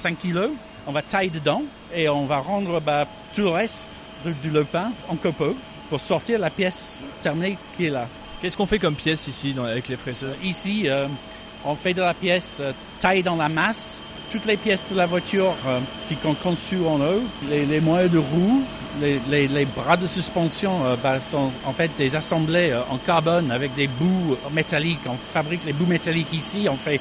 5 0.00 0.18
kg. 0.22 0.50
On 0.86 0.92
va 0.92 1.00
tailler 1.00 1.30
dedans 1.30 1.62
et 1.94 2.08
on 2.10 2.26
va 2.26 2.38
rendre 2.40 2.78
bah, 2.80 3.06
tout 3.34 3.40
le 3.42 3.48
reste 3.48 3.90
de- 4.26 4.32
du 4.42 4.50
lopin 4.50 4.92
en 5.08 5.16
copeaux 5.16 5.56
pour 5.88 5.98
sortir 6.00 6.38
la 6.38 6.50
pièce 6.50 7.00
terminée 7.22 7.56
qui 7.76 7.86
est 7.86 7.90
là. 7.90 8.06
Qu'est-ce 8.42 8.56
qu'on 8.56 8.66
fait 8.66 8.78
comme 8.78 8.96
pièce 8.96 9.26
ici 9.28 9.54
dans- 9.54 9.64
avec 9.64 9.88
les 9.88 9.96
fraiseurs 9.96 10.34
Ici, 10.44 10.82
euh, 10.90 11.06
on 11.64 11.76
fait 11.76 11.94
de 11.94 12.02
la 12.02 12.14
pièce 12.14 12.58
euh, 12.60 12.72
taille 13.02 13.22
dans 13.22 13.36
la 13.36 13.48
masse. 13.48 14.00
Toutes 14.30 14.46
les 14.46 14.56
pièces 14.56 14.84
de 14.90 14.96
la 14.96 15.06
voiture 15.06 15.54
euh, 15.66 15.80
qui 16.08 16.16
sont 16.22 16.34
conçues 16.34 16.86
en 16.86 17.00
eau, 17.00 17.22
les, 17.50 17.80
moyens 17.80 18.10
de 18.10 18.18
roue, 18.18 18.62
les, 19.00 19.66
bras 19.66 19.96
de 19.96 20.06
suspension 20.06 20.86
euh, 20.86 20.96
bah, 21.02 21.20
sont 21.20 21.50
en 21.66 21.72
fait 21.72 21.90
des 21.98 22.16
assemblés 22.16 22.70
euh, 22.70 22.80
en 22.90 22.96
carbone 22.96 23.50
avec 23.50 23.74
des 23.74 23.88
bouts 23.88 24.36
métalliques. 24.52 25.00
On 25.06 25.16
fabrique 25.34 25.64
les 25.66 25.74
bouts 25.74 25.86
métalliques 25.86 26.32
ici, 26.32 26.66
on 26.70 26.76
fait 26.76 27.00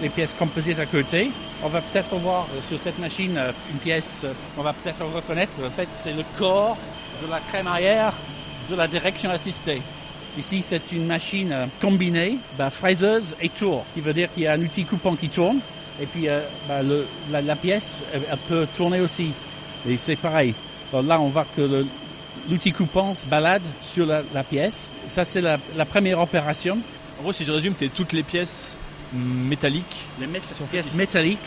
les 0.00 0.08
pièces 0.08 0.32
composites 0.32 0.78
à 0.78 0.86
côté. 0.86 1.32
On 1.62 1.68
va 1.68 1.80
peut-être 1.80 2.14
voir 2.16 2.46
sur 2.68 2.78
cette 2.78 2.98
machine 3.00 3.38
une 3.72 3.78
pièce, 3.78 4.24
on 4.56 4.62
va 4.62 4.72
peut-être 4.72 5.04
reconnaître. 5.12 5.52
En 5.66 5.70
fait, 5.70 5.88
c'est 5.92 6.12
le 6.12 6.22
corps 6.38 6.78
de 7.20 7.28
la 7.28 7.40
crémaillère 7.40 8.12
de 8.70 8.76
la 8.76 8.86
direction 8.86 9.30
assistée. 9.30 9.82
Ici, 10.36 10.62
c'est 10.62 10.90
une 10.92 11.06
machine 11.06 11.52
euh, 11.52 11.66
combinée, 11.80 12.38
bah, 12.58 12.70
fraiseuse 12.70 13.36
et 13.40 13.48
tour, 13.48 13.84
qui 13.94 14.00
veut 14.00 14.12
dire 14.12 14.32
qu'il 14.32 14.42
y 14.42 14.46
a 14.48 14.52
un 14.52 14.60
outil 14.60 14.84
coupant 14.84 15.14
qui 15.14 15.28
tourne, 15.28 15.58
et 16.02 16.06
puis 16.06 16.28
euh, 16.28 16.40
bah, 16.68 16.82
le- 16.82 17.06
la, 17.30 17.40
la 17.40 17.54
pièce, 17.56 18.02
elle, 18.12 18.22
elle 18.30 18.38
peut 18.38 18.66
tourner 18.76 19.00
aussi. 19.00 19.30
Et 19.88 19.96
c'est 19.96 20.16
pareil. 20.16 20.54
Alors 20.92 21.04
là, 21.04 21.20
on 21.20 21.28
voit 21.28 21.46
que 21.56 21.84
l'outil 22.50 22.72
coupant 22.72 23.14
se 23.14 23.26
balade 23.26 23.62
sur 23.80 24.06
la, 24.06 24.22
la 24.34 24.42
pièce. 24.42 24.90
Ça, 25.06 25.24
c'est 25.24 25.40
la, 25.40 25.58
la 25.76 25.84
première 25.84 26.18
opération. 26.20 26.78
En 27.18 27.22
gros, 27.22 27.32
si 27.32 27.44
je 27.44 27.52
résume, 27.52 27.74
c'est 27.78 27.92
toutes 27.94 28.12
les 28.12 28.22
pièces 28.24 28.76
métalliques. 29.12 29.96
Les 30.20 30.26
mét- 30.26 30.42
sont 30.52 30.64
pièces 30.64 30.92
métalliques 30.94 31.38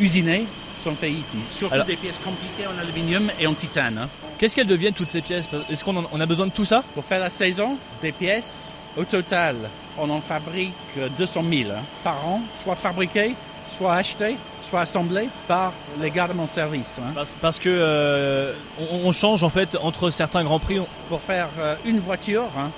usinées 0.00 0.44
sont 0.78 0.94
faites 0.94 1.12
ici. 1.12 1.38
Surtout 1.50 1.74
Alors- 1.74 1.86
des 1.86 1.96
pièces 1.96 2.18
compliquées 2.24 2.66
en 2.66 2.78
aluminium 2.78 3.30
et 3.40 3.46
en 3.46 3.54
titane. 3.54 3.98
hein. 3.98 4.08
Qu'est-ce 4.38 4.54
qu'elles 4.54 4.66
deviennent 4.66 4.94
toutes 4.94 5.08
ces 5.08 5.20
pièces? 5.22 5.48
Est-ce 5.70 5.84
qu'on 5.84 5.96
en- 5.96 6.08
on 6.12 6.20
a 6.20 6.26
besoin 6.26 6.46
de 6.46 6.52
tout 6.52 6.64
ça? 6.64 6.82
Pour 6.94 7.04
faire 7.04 7.20
la 7.20 7.30
saison, 7.30 7.76
des 8.00 8.12
pièces, 8.12 8.76
au 8.96 9.04
total, 9.04 9.56
on 9.98 10.08
en 10.10 10.20
fabrique 10.20 10.72
euh, 10.98 11.08
200 11.18 11.42
000 11.50 11.70
hein, 11.70 11.82
par 12.04 12.24
an, 12.26 12.40
soit 12.62 12.76
fabriquées, 12.76 13.34
soit 13.76 13.94
achetées, 13.94 14.36
soit 14.62 14.80
assemblées 14.82 15.28
par 15.48 15.72
les 16.00 16.10
gars 16.10 16.28
de 16.28 16.32
mon 16.34 16.46
service. 16.46 16.98
hein. 17.00 17.10
parce, 17.14 17.34
parce 17.40 17.58
que 17.58 17.68
euh, 17.68 18.52
on, 18.92 19.08
on 19.08 19.12
change 19.12 19.42
en 19.42 19.50
fait 19.50 19.76
entre 19.82 20.10
certains 20.10 20.44
grands 20.44 20.58
prix. 20.60 20.78
on- 20.78 20.86
Pour 21.08 21.20
faire 21.20 21.48
euh, 21.58 21.74
une 21.84 21.98
voiture, 21.98 22.44
hein, 22.56 22.70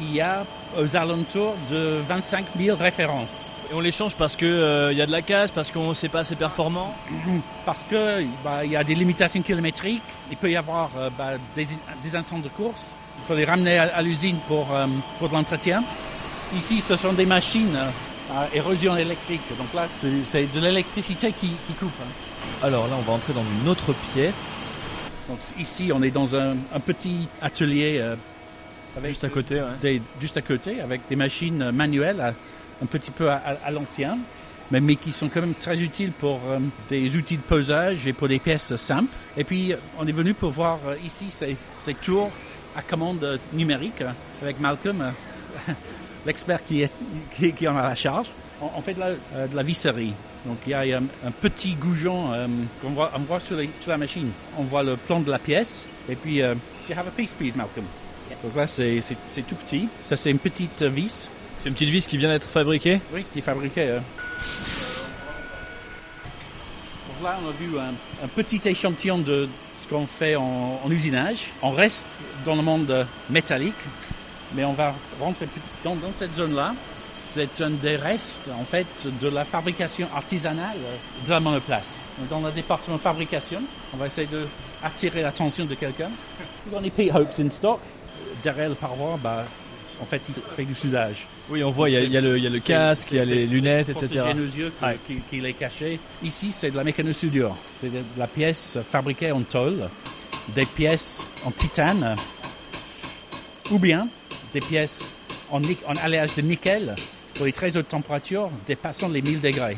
il 0.00 0.14
y 0.14 0.20
a 0.20 0.44
aux 0.80 0.96
alentours 0.96 1.54
de 1.70 1.98
25 2.08 2.46
000 2.58 2.76
références. 2.76 3.56
Et 3.70 3.74
on 3.74 3.80
les 3.80 3.90
change 3.92 4.14
parce 4.14 4.36
que 4.36 4.46
euh, 4.46 4.92
y 4.92 5.02
a 5.02 5.06
de 5.06 5.12
la 5.12 5.22
casse, 5.22 5.50
parce 5.50 5.70
qu'on 5.70 5.90
ne 5.90 5.94
sait 5.94 6.08
pas 6.08 6.20
assez 6.20 6.36
performant. 6.36 6.94
Parce 7.66 7.84
que 7.84 8.24
bah, 8.42 8.64
y 8.64 8.76
a 8.76 8.82
des 8.84 8.94
limitations 8.94 9.42
kilométriques, 9.42 10.02
il 10.30 10.36
peut 10.38 10.50
y 10.50 10.56
avoir 10.56 10.90
euh, 10.96 11.10
bah, 11.18 11.32
des, 11.54 11.66
des 12.02 12.16
instants 12.16 12.38
de 12.38 12.48
course, 12.48 12.94
il 13.18 13.26
faut 13.26 13.34
les 13.34 13.44
ramener 13.44 13.76
à, 13.78 13.94
à 13.96 14.00
l'usine 14.02 14.38
pour, 14.48 14.68
euh, 14.74 14.86
pour 15.18 15.28
de 15.28 15.34
l'entretien. 15.34 15.82
Ici, 16.56 16.80
ce 16.80 16.96
sont 16.96 17.12
des 17.12 17.26
machines 17.26 17.76
à 18.34 18.46
érosion 18.54 18.96
électrique, 18.96 19.42
donc 19.58 19.66
là, 19.74 19.86
c'est 20.24 20.46
de 20.52 20.60
l'électricité 20.60 21.32
qui, 21.38 21.48
qui 21.66 21.72
coupe. 21.78 21.92
hein. 22.02 22.10
Alors 22.66 22.86
là, 22.88 22.94
on 22.98 23.02
va 23.02 23.12
entrer 23.14 23.34
dans 23.34 23.44
une 23.62 23.68
autre 23.68 23.92
pièce, 24.14 24.70
Donc 25.28 25.38
ici, 25.58 25.90
on 25.94 26.02
est 26.02 26.10
dans 26.10 26.34
un, 26.36 26.52
un 26.74 26.80
petit 26.80 27.28
atelier 27.42 28.02
avec 28.96 29.10
juste 29.10 29.24
à 29.24 29.28
côté. 29.28 29.56
ouais. 29.56 29.66
des- 29.80 30.02
juste 30.20 30.36
à 30.36 30.42
côté, 30.42 30.80
avec 30.80 31.02
des 31.08 31.16
machines 31.16 31.62
euh, 31.62 31.72
manuelles, 31.72 32.20
à- 32.20 32.34
un 32.82 32.86
petit 32.86 33.10
peu 33.10 33.28
à, 33.30 33.34
à- 33.36 33.66
à 33.66 33.70
l'ancien, 33.70 34.18
mais, 34.70 34.80
mais 34.80 34.96
qui 34.96 35.12
sont 35.12 35.28
quand 35.28 35.40
même 35.40 35.54
très 35.54 35.80
utiles 35.80 36.12
pour 36.12 36.40
euh, 36.48 36.58
des 36.90 37.16
outils 37.16 37.36
de 37.36 37.42
posage 37.42 38.06
et 38.06 38.12
pour 38.12 38.28
des 38.28 38.38
pièces 38.38 38.74
simples. 38.76 39.12
Et 39.36 39.44
puis, 39.44 39.74
on 39.98 40.06
est 40.06 40.12
venu 40.12 40.34
pour 40.34 40.50
voir 40.50 40.78
euh, 40.86 40.94
ici 41.04 41.26
ces, 41.30 41.56
ces 41.78 41.94
tours 41.94 42.30
à 42.76 42.82
commande 42.82 43.40
numérique 43.52 44.02
avec 44.42 44.60
Malcolm, 44.60 45.12
l'expert 46.26 46.62
qui, 46.64 46.82
est, 46.82 46.92
qui, 47.34 47.52
qui 47.52 47.66
en 47.68 47.76
a 47.76 47.82
la 47.82 47.94
charge. 47.94 48.28
On, 48.60 48.68
on 48.76 48.80
fait 48.80 48.94
de 48.94 49.00
la, 49.00 49.06
euh, 49.34 49.46
de 49.46 49.56
la 49.56 49.62
visserie. 49.62 50.12
Donc 50.46 50.58
il 50.66 50.70
y 50.70 50.74
a 50.74 50.80
un, 50.98 51.02
un 51.26 51.30
petit 51.30 51.74
goujon 51.74 52.32
euh, 52.32 52.46
qu'on 52.80 52.90
voit, 52.90 53.10
on 53.14 53.20
voit 53.20 53.40
sur, 53.40 53.56
les- 53.56 53.70
sur 53.80 53.90
la 53.90 53.98
machine. 53.98 54.30
On 54.56 54.62
voit 54.64 54.82
le 54.82 54.96
plan 54.96 55.20
de 55.20 55.30
la 55.30 55.38
pièce. 55.38 55.86
Et 56.08 56.14
puis, 56.14 56.42
euh, 56.42 56.54
do 56.54 56.60
you 56.90 56.98
have 56.98 57.06
a 57.08 57.10
piece, 57.10 57.32
please, 57.32 57.52
Malcolm? 57.56 57.84
Donc 58.44 58.54
là, 58.54 58.66
c'est 58.66 59.02
tout 59.48 59.56
petit. 59.56 59.88
Ça, 60.02 60.16
c'est 60.16 60.30
une 60.30 60.38
petite 60.38 60.82
euh, 60.82 60.88
vis. 60.88 61.28
C'est 61.58 61.68
une 61.68 61.74
petite 61.74 61.88
vis 61.90 62.06
qui 62.06 62.16
vient 62.16 62.28
d'être 62.28 62.48
fabriquée? 62.48 63.00
Oui, 63.12 63.24
qui 63.32 63.40
est 63.40 63.42
fabriqué. 63.42 63.82
euh. 63.82 63.98
Donc 67.08 67.24
là, 67.24 67.38
on 67.44 67.48
a 67.48 67.52
vu 67.52 67.76
un, 67.78 68.24
un 68.24 68.28
petit 68.28 68.60
échantillon 68.68 69.18
de 69.18 69.48
ce 69.76 69.88
qu'on 69.88 70.06
fait 70.06 70.36
en, 70.36 70.80
en 70.84 70.90
usinage. 70.90 71.48
On 71.62 71.72
reste 71.72 72.22
dans 72.44 72.54
le 72.54 72.62
monde 72.62 72.88
euh, 72.90 73.04
métallique, 73.28 73.74
mais 74.54 74.64
on 74.64 74.72
va 74.72 74.94
rentrer 75.20 75.48
dans, 75.82 75.96
dans 75.96 76.12
cette 76.12 76.36
zone-là. 76.36 76.74
C'est 77.00 77.60
un 77.60 77.70
des 77.70 77.96
restes, 77.96 78.48
en 78.58 78.64
fait, 78.64 78.86
de 79.20 79.28
la 79.28 79.44
fabrication 79.44 80.08
artisanale 80.14 80.76
euh, 80.78 80.96
de 81.26 81.30
la 81.30 81.40
monoplace. 81.40 81.98
Dans 82.30 82.40
le 82.40 82.52
département 82.52 82.98
fabrication, 82.98 83.62
on 83.92 83.96
va 83.96 84.06
essayer 84.06 84.28
de 84.28 84.46
attirer 84.82 85.22
l'attention 85.22 85.64
de 85.64 85.74
quelqu'un. 85.74 86.10
Pete 86.96 87.12
Hopes 87.12 87.38
in 87.40 87.48
stock? 87.50 87.80
Derrière 88.42 88.68
le 88.68 88.74
paroi, 88.74 89.18
bah, 89.22 89.44
en 90.00 90.04
fait, 90.04 90.22
il 90.28 90.34
fait 90.56 90.64
du 90.64 90.74
soudage. 90.74 91.26
Oui, 91.50 91.64
on 91.64 91.70
voit, 91.70 91.88
il 91.90 91.94
y 91.94 91.96
a, 91.96 92.00
il 92.00 92.12
y 92.12 92.16
a 92.16 92.20
le, 92.20 92.36
il 92.38 92.44
y 92.44 92.46
a 92.46 92.50
le 92.50 92.60
casque, 92.60 93.08
il 93.12 93.16
y 93.18 93.20
a 93.20 93.24
les 93.24 93.46
lunettes, 93.46 93.88
etc. 93.88 94.26
nos 94.34 94.44
yeux 94.44 94.72
qui- 95.30 95.44
est 95.44 95.52
caché. 95.54 95.98
Ici, 96.22 96.52
c'est 96.52 96.70
de 96.70 96.76
la 96.76 96.84
mécanosoudure. 96.84 97.56
C'est 97.80 97.90
de 97.92 98.02
la 98.16 98.26
pièce 98.26 98.78
fabriquée 98.88 99.32
en 99.32 99.40
tôle, 99.42 99.88
des 100.54 100.66
pièces 100.66 101.26
en 101.44 101.50
titane, 101.50 102.16
ou 103.70 103.78
bien 103.78 104.08
des 104.52 104.60
pièces 104.60 105.14
en, 105.50 105.60
en 105.62 105.94
alliage 106.02 106.34
de 106.36 106.42
nickel 106.42 106.94
pour 107.34 107.46
les 107.46 107.52
très 107.52 107.76
hautes 107.76 107.88
températures 107.88 108.50
dépassant 108.66 109.08
les 109.08 109.22
1000 109.22 109.40
degrés. 109.40 109.76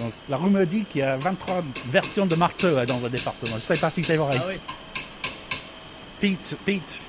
Donc, 0.00 0.12
la 0.28 0.36
roue 0.36 0.50
me 0.50 0.64
dit 0.66 0.84
qu'il 0.84 1.00
y 1.00 1.04
a 1.04 1.16
23 1.16 1.62
versions 1.90 2.26
de 2.26 2.34
marteau 2.34 2.84
dans 2.86 2.98
le 3.00 3.08
département. 3.08 3.52
Je 3.52 3.56
ne 3.56 3.60
sais 3.60 3.76
pas 3.80 3.90
si 3.90 4.02
c'est 4.02 4.16
vrai. 4.16 4.36
Ah 4.40 4.44
oui. 4.48 4.54
Pete, 6.20 6.56
Pete 6.64 7.02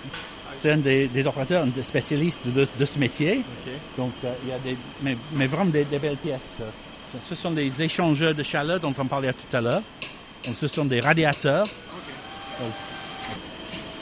c'est 0.57 0.71
un 0.71 0.77
des, 0.77 1.07
des 1.07 1.27
opérateurs, 1.27 1.63
un 1.63 1.67
des 1.67 1.83
spécialistes 1.83 2.47
de, 2.47 2.67
de 2.77 2.85
ce 2.85 2.97
métier. 2.99 3.41
Donc, 3.97 4.13
euh, 4.23 4.33
il 4.43 4.49
y 4.49 4.53
a 4.53 4.59
des, 4.59 4.77
mais, 5.03 5.15
mais 5.33 5.47
vraiment 5.47 5.65
des, 5.71 5.83
des 5.85 5.99
belles 5.99 6.17
pièces. 6.17 6.39
Ce- 7.27 7.35
sont 7.35 7.51
des 7.51 7.81
échangeurs 7.81 8.33
de 8.35 8.43
chaleur 8.43 8.79
dont 8.79 8.93
on 8.97 9.05
parlait 9.05 9.31
tout 9.33 9.55
à 9.57 9.61
l'heure. 9.61 9.81
Donc, 10.45 10.55
ce 10.59 10.67
sont 10.67 10.85
des 10.85 10.99
radiateurs. 10.99 11.65
Donc, 11.65 12.73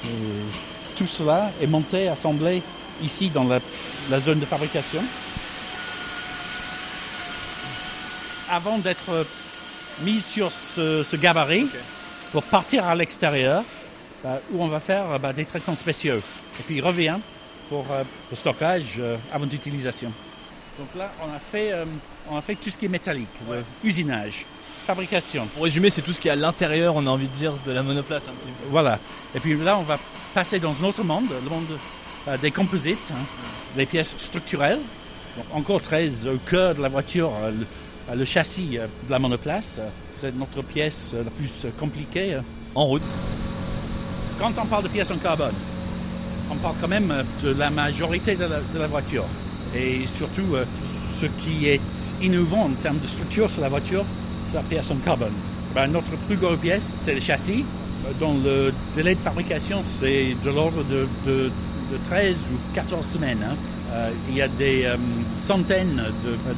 euh, 0.06 0.44
tout 0.98 1.08
cela 1.08 1.52
est 1.62 1.68
monté, 1.68 2.08
assemblé 2.08 2.62
ici 3.02 3.30
dans 3.30 3.44
la, 3.46 3.60
la 4.10 4.20
zone 4.20 4.40
de 4.40 4.46
fabrication. 4.46 5.02
Avant 8.52 8.78
d'être 8.78 9.26
mis 10.02 10.22
sur 10.22 10.52
ce, 10.52 11.04
ce 11.04 11.16
gabarit 11.16 11.68
pour 12.32 12.44
partir 12.44 12.86
à 12.86 12.96
l'extérieur, 12.96 13.64
bah, 14.24 14.40
où 14.52 14.64
on 14.64 14.68
va 14.68 14.80
faire 14.80 15.12
euh, 15.12 15.18
bah, 15.20 15.34
des 15.34 15.46
traitements 15.46 15.76
spéciaux. 15.76 16.18
Et 16.60 16.64
puis 16.66 16.76
il 16.78 16.82
revient 16.84 17.18
pour 17.70 17.86
euh, 17.92 18.04
le 18.30 18.36
stockage 18.36 18.96
euh, 19.00 19.18
avant 19.32 19.46
d'utilisation. 19.46 20.12
Donc 20.80 20.88
là, 20.98 21.12
on 21.22 21.34
a 21.36 21.40
fait, 21.40 21.72
euh, 21.72 21.86
on 22.30 22.38
a 22.38 22.42
fait 22.42 22.56
tout 22.56 22.70
ce 22.70 22.78
qui 22.78 22.86
est 22.86 22.90
métallique, 22.90 23.28
usinage, 23.84 24.46
fabrication. 24.88 25.46
Pour 25.54 25.64
résumer, 25.66 25.90
c'est 25.92 26.02
tout 26.02 26.14
ce 26.14 26.20
qui 26.20 26.28
est 26.30 26.32
à 26.32 26.36
l'intérieur, 26.36 26.96
on 26.96 27.06
a 27.06 27.10
envie 27.10 27.28
de 27.28 27.36
dire, 27.36 27.54
de 27.66 27.72
la 27.72 27.84
monoplace 27.84 28.24
un 28.28 28.32
petit 28.34 28.50
peu. 28.52 28.66
Voilà. 28.72 28.98
Et 29.36 29.40
puis 29.40 29.56
là, 29.58 29.78
on 29.78 29.84
va 29.84 30.00
passer 30.34 30.60
dans 30.60 30.74
un 30.82 30.84
autre 30.86 31.04
monde, 31.04 31.28
le 31.44 31.50
monde 31.50 31.78
euh, 32.28 32.38
des 32.38 32.50
composites, 32.52 33.12
hein, 33.12 33.24
les 33.78 33.86
pièces 33.86 34.16
structurelles. 34.18 34.80
Donc, 35.38 35.46
encore 35.54 35.82
très 35.82 36.08
au 36.28 36.38
cœur 36.38 36.74
de 36.76 36.82
la 36.82 36.90
voiture, 36.90 37.32
euh, 37.42 37.52
le, 37.52 37.66
euh, 38.12 38.16
le 38.16 38.26
châssis 38.26 38.78
euh, 38.80 38.88
de 39.06 39.12
la 39.12 39.20
monoplace. 39.20 39.76
euh, 39.80 39.88
C'est 40.12 40.36
notre 40.36 40.64
pièce 40.64 41.12
euh, 41.14 41.24
la 41.24 41.30
plus 41.32 41.52
euh, 41.66 41.70
compliquée. 41.80 42.34
euh. 42.34 42.42
En 42.76 42.86
route. 42.86 43.04
Quand 44.40 44.52
on 44.62 44.66
parle 44.66 44.84
de 44.84 44.90
pièces 44.90 45.12
en 45.12 45.18
carbone, 45.18 45.54
on 46.52 46.56
parle 46.56 46.76
quand 46.82 46.88
même 46.88 47.12
euh, 47.12 47.24
de 47.44 47.58
la 47.58 47.70
majorité 47.70 48.36
de 48.36 48.80
la, 48.80 48.88
voiture. 48.88 49.26
Et 49.76 50.02
surtout, 50.08 50.56
euh, 50.56 50.66
ce 51.20 51.26
qui 51.26 51.68
est 51.68 51.82
innovant 52.22 52.64
en 52.66 52.70
termes 52.70 53.00
de 53.00 53.08
structure 53.08 53.50
sur 53.50 53.62
la 53.62 53.70
voiture, 53.70 54.04
c'est 54.48 54.56
la 54.56 54.64
pièce 54.64 54.92
en 54.92 54.96
carbone. 54.98 55.32
Ben, 55.74 55.88
notre 55.88 56.12
plus 56.28 56.36
grosse 56.38 56.60
pièce, 56.60 56.94
c'est 56.98 57.14
le 57.16 57.22
châssis, 57.22 57.64
euh, 58.06 58.12
dont 58.20 58.36
le 58.44 58.74
délai 58.96 59.16
de 59.16 59.20
fabrication, 59.22 59.84
c'est 60.00 60.36
de 60.44 60.50
l'ordre 60.50 60.84
de, 60.84 61.08
de- 61.26 61.52
de 61.92 61.98
13 62.10 62.36
ou 62.52 62.58
14 62.76 63.06
semaines. 63.06 63.40
hein. 63.46 63.56
Il 64.28 64.36
y 64.36 64.42
a 64.42 64.48
des 64.48 64.88
centaines 65.38 66.02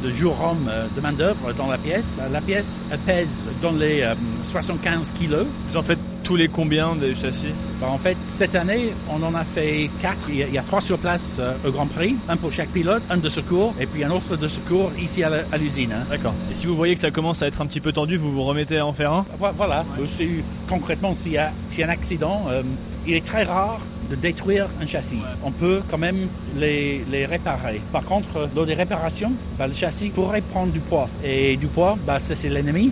de, 0.02 0.10
jours 0.10 0.38
hommes 0.42 0.70
de 0.96 1.02
main-d'œuvre 1.02 1.52
dans 1.52 1.68
la 1.68 1.78
pièce. 1.78 2.18
La 2.32 2.40
pièce 2.40 2.82
pèse 3.06 3.50
dans 3.62 3.74
les 3.74 4.04
euh, 4.04 4.14
75 4.46 5.12
kilos. 5.20 5.46
Vous 5.70 5.76
en 5.76 5.84
faites 5.84 6.00
tous 6.26 6.36
les 6.36 6.48
combien 6.50 6.96
des 6.96 7.14
châssis? 7.16 7.54
Ben, 7.80 7.88
en 7.88 7.98
fait, 8.00 8.18
cette 8.26 8.56
année, 8.56 8.94
on 9.10 9.22
en 9.24 9.34
a 9.36 9.44
fait 9.44 9.90
quatre. 10.02 10.28
Il 10.30 10.38
y 10.38 10.44
a, 10.44 10.48
il 10.48 10.54
y 10.54 10.58
a 10.58 10.64
trois 10.64 10.82
sur 10.82 10.98
place 10.98 11.38
euh, 11.40 11.54
au 11.66 11.72
Grand 11.72 11.86
Prix, 11.86 12.16
un 12.28 12.36
pour 12.36 12.52
chaque 12.52 12.70
pilote, 12.70 13.04
un 13.10 13.18
de 13.18 13.30
secours, 13.30 13.74
et 13.80 13.86
puis 13.86 14.04
un 14.04 14.10
autre 14.10 14.36
de 14.36 14.48
secours 14.48 14.92
ici 15.00 15.24
à 15.24 15.30
l'usine. 15.58 15.92
hein. 15.94 16.04
D'accord. 16.10 16.34
Et 16.52 16.56
si 16.56 16.66
vous 16.66 16.76
voyez 16.76 16.96
que 16.96 17.00
ça 17.00 17.12
commence 17.12 17.42
à 17.44 17.48
être 17.48 17.62
un 17.62 17.68
petit 17.68 17.80
peu 17.80 17.92
tendu, 17.94 18.18
vous 18.18 18.32
vous 18.32 18.44
remettez 18.44 18.80
à 18.80 18.86
en 18.86 18.92
faire 18.94 19.14
un? 19.14 19.26
Vo- 19.40 19.48
Voilà. 19.56 19.86
Euh, 20.00 20.06
c'est- 20.08 20.28
concrètement, 20.68 21.14
s'il 21.14 21.34
y, 21.34 21.36
y 21.36 21.38
a 21.38 21.52
un 21.86 21.90
accident, 21.90 22.46
euh, 22.50 22.64
il 23.06 23.14
est 23.14 23.26
très 23.26 23.44
rare 23.44 23.80
de 24.10 24.16
détruire 24.16 24.66
un 24.82 24.86
châssis. 24.88 25.20
On 25.44 25.52
peut 25.52 25.82
quand 25.92 25.98
même 26.00 26.28
les, 26.58 27.04
les 27.12 27.26
réparer. 27.28 27.82
Par 27.92 28.04
contre, 28.04 28.38
euh, 28.38 28.48
lors 28.56 28.66
des 28.66 28.74
réparations, 28.74 29.32
ben, 29.60 29.68
le 29.68 29.74
châssis 29.74 30.10
pourrait 30.10 30.42
prendre 30.42 30.72
du 30.72 30.80
poids. 30.80 31.08
Et 31.24 31.56
du 31.58 31.68
poids, 31.68 31.98
ça 32.18 32.34
c'est 32.36 32.50
l'ennemi. 32.50 32.92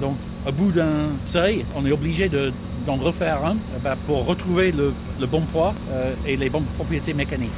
Donc, 0.00 0.16
au 0.46 0.52
bout 0.52 0.70
d'un 0.70 1.08
seuil, 1.24 1.64
on 1.76 1.84
est 1.86 1.92
obligé 1.92 2.28
de- 2.28 2.52
d'en 2.86 2.96
refaire 2.96 3.44
un 3.44 3.52
euh, 3.52 3.78
ben, 3.82 3.96
pour 4.06 4.24
retrouver 4.26 4.72
le, 4.72 4.92
le 5.20 5.26
bon 5.26 5.40
poids 5.40 5.74
euh, 5.90 6.14
et 6.26 6.36
les 6.36 6.50
bonnes 6.50 6.64
propriétés 6.76 7.14
mécaniques. 7.14 7.50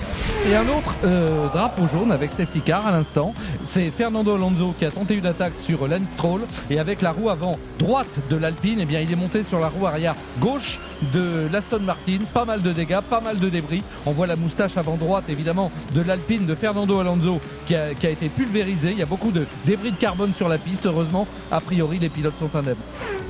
Et 0.48 0.54
un 0.54 0.68
autre 0.68 0.94
euh, 1.04 1.48
drapeau 1.48 1.86
jaune 1.92 2.12
avec 2.12 2.30
safety 2.30 2.60
car 2.60 2.86
à 2.86 2.92
l'instant, 2.92 3.34
c'est 3.64 3.90
Fernando 3.90 4.34
Alonso 4.34 4.74
qui 4.78 4.84
a 4.84 4.90
tenté 4.90 5.14
une 5.14 5.26
attaque 5.26 5.54
sur 5.54 5.86
Lance 5.88 6.10
Stroll 6.12 6.42
et 6.70 6.78
avec 6.78 7.02
la 7.02 7.12
roue 7.12 7.30
avant 7.30 7.58
droite 7.78 8.20
de 8.30 8.36
l'Alpine, 8.36 8.78
eh 8.80 8.84
bien 8.84 9.00
il 9.00 9.12
est 9.12 9.16
monté 9.16 9.42
sur 9.42 9.60
la 9.60 9.68
roue 9.68 9.86
arrière 9.86 10.14
gauche 10.40 10.78
de 11.12 11.48
l'Aston 11.52 11.80
Martin, 11.80 12.18
pas 12.32 12.44
mal 12.44 12.62
de 12.62 12.72
dégâts, 12.72 13.00
pas 13.08 13.20
mal 13.20 13.38
de 13.38 13.48
débris. 13.48 13.82
On 14.06 14.12
voit 14.12 14.26
la 14.26 14.36
moustache 14.36 14.76
avant 14.76 14.96
droite 14.96 15.24
évidemment 15.28 15.70
de 15.94 16.02
l'Alpine 16.02 16.46
de 16.46 16.54
Fernando 16.54 16.98
Alonso 16.98 17.40
qui 17.66 17.74
a, 17.74 17.94
qui 17.94 18.06
a 18.06 18.10
été 18.10 18.28
pulvérisée. 18.28 18.92
Il 18.92 18.98
y 18.98 19.02
a 19.02 19.06
beaucoup 19.06 19.30
de 19.30 19.46
débris 19.64 19.90
de 19.90 19.96
carbone 19.96 20.32
sur 20.34 20.48
la 20.48 20.58
piste. 20.58 20.86
Heureusement, 20.86 21.26
a 21.50 21.60
priori 21.60 21.98
les 21.98 22.08
pilotes 22.08 22.34
sont 22.38 22.56
indemnes. 22.56 22.76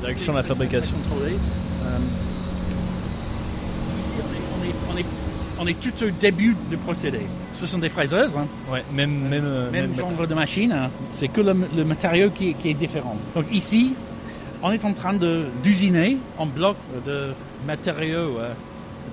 Direction 0.00 0.32
de 0.32 0.38
la 0.38 0.44
fabrication. 0.44 0.96
contrôlée. 1.08 1.36
Euh, 1.87 1.99
on, 4.19 4.64
est, 4.64 4.75
on, 4.95 4.99
est, 4.99 5.05
on 5.61 5.66
est 5.66 5.81
tout 5.81 6.05
au 6.05 6.11
début 6.11 6.57
du 6.71 6.76
procédé. 6.76 7.21
Ce 7.52 7.66
sont 7.66 7.78
des 7.78 7.88
fraiseuses, 7.88 8.37
hein, 8.37 8.47
Ouais, 8.71 8.83
même 8.93 9.11
même 9.28 9.45
euh, 9.45 9.71
même, 9.71 9.90
même- 9.90 9.97
genre 9.99 10.26
de 10.26 10.35
machine. 10.35 10.73
hein. 10.73 10.90
C'est 11.12 11.28
que 11.28 11.40
le, 11.40 11.55
le 11.76 11.85
matériau 11.85 12.31
qui, 12.31 12.50
est- 12.50 12.55
qui 12.55 12.71
est 12.71 12.75
différent. 12.75 13.16
Donc 13.35 13.47
ici, 13.50 13.95
on 14.62 14.73
est 14.73 14.85
en 14.85 14.93
train 14.93 15.14
d'usiner 15.62 16.19
en 16.38 16.47
bloc 16.47 16.76
de 17.07 17.33
matériaux 17.66 18.38
euh, 18.38 18.52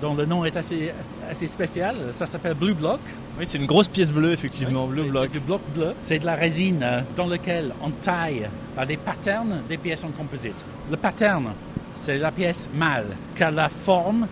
dont 0.02 0.16
le 0.16 0.26
nom 0.26 0.44
est 0.44 0.58
assez, 0.58 0.92
assez 1.30 1.48
spécial. 1.48 1.96
Ça 2.12 2.26
s'appelle 2.26 2.56
Blue 2.56 2.74
Block. 2.74 3.00
Oui, 3.40 3.46
c'est 3.48 3.58
une 3.58 3.66
grosse 3.66 3.88
pièce 3.88 4.12
bleue 4.12 4.32
effectivement, 4.34 4.86
Oui, 4.86 4.94
bleu 4.96 5.04
c'est- 5.06 5.10
bloc. 5.10 5.24
C'est 5.32 5.40
du 5.40 5.46
bloc 5.46 5.62
bleu. 5.76 5.94
C'est 6.04 6.20
de 6.20 6.26
la 6.26 6.36
résine 6.36 6.82
euh, 6.84 7.02
dans 7.16 7.28
laquelle 7.28 7.72
on 7.82 7.90
taille 7.92 8.48
des 8.88 8.98
patterns 8.98 9.62
des 9.70 9.78
pièces 9.78 10.04
en 10.04 10.10
composite. 10.10 10.66
Le 10.92 10.98
pattern, 10.98 11.46
c'est 11.96 12.18
la 12.18 12.32
pièce 12.32 12.70
mâle, 12.74 13.08
qui 13.36 13.44
a 13.44 13.52
la 13.52 13.70
forme 13.70 14.28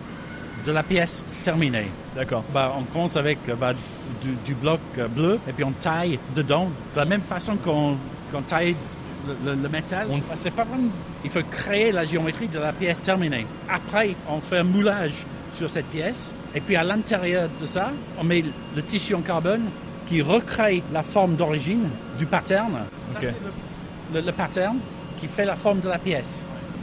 de 0.64 0.72
la 0.72 0.82
pièce 0.82 1.24
terminée. 1.42 1.88
D'accord. 2.14 2.44
Bah, 2.52 2.74
on 2.78 2.82
commence 2.84 3.16
avec 3.16 3.38
bah, 3.58 3.72
du, 4.22 4.30
du 4.44 4.54
bloc 4.54 4.80
euh, 4.98 5.08
bleu 5.08 5.38
et 5.48 5.52
puis 5.52 5.64
on 5.64 5.72
taille 5.72 6.18
dedans 6.36 6.68
de 6.94 6.98
la 6.98 7.04
même 7.04 7.22
façon 7.22 7.56
qu'on 7.56 7.96
taille 8.46 8.76
le, 9.26 9.50
le- 9.54 9.62
le 9.62 9.68
métal. 9.68 10.06
On- 10.10 10.18
Bah, 10.18 10.34
c'est 10.34 10.50
pas 10.50 10.64
vraiment. 10.64 10.88
Il 11.24 11.30
faut 11.30 11.40
créer 11.50 11.90
la 11.92 12.04
géométrie 12.04 12.48
de 12.48 12.58
la 12.58 12.72
pièce 12.72 13.00
terminée. 13.02 13.46
Après, 13.68 14.14
on 14.28 14.40
fait 14.40 14.58
un 14.58 14.62
moulage 14.64 15.24
sur 15.54 15.68
cette 15.68 15.86
pièce 15.86 16.32
et 16.54 16.60
puis 16.60 16.76
à 16.76 16.84
l'intérieur 16.84 17.48
de 17.60 17.66
ça, 17.66 17.90
on 18.18 18.24
met 18.24 18.44
le 18.76 18.82
tissu 18.82 19.14
en 19.14 19.20
carbone 19.20 19.62
qui 20.06 20.20
recrée 20.22 20.82
la 20.92 21.02
forme 21.02 21.34
d'origine 21.36 21.88
du 22.18 22.26
pattern. 22.26 22.72
Ça, 23.14 23.20
le 24.14 24.30
pattern 24.32 24.76
qui 25.18 25.26
fait 25.26 25.44
la 25.44 25.56
forme 25.56 25.80
de 25.80 25.88
la 25.88 25.98
pièce. 25.98 26.42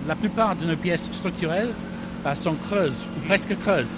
La 0.10 0.16
plupart 0.16 0.56
de 0.56 0.66
nos 0.66 0.75
pièces 0.75 1.08
structurelles 1.12 1.70
bah, 2.24 2.36
sont 2.36 2.56
creuses 2.56 3.08
ou 3.16 3.20
presque 3.28 3.58
creuses. 3.60 3.98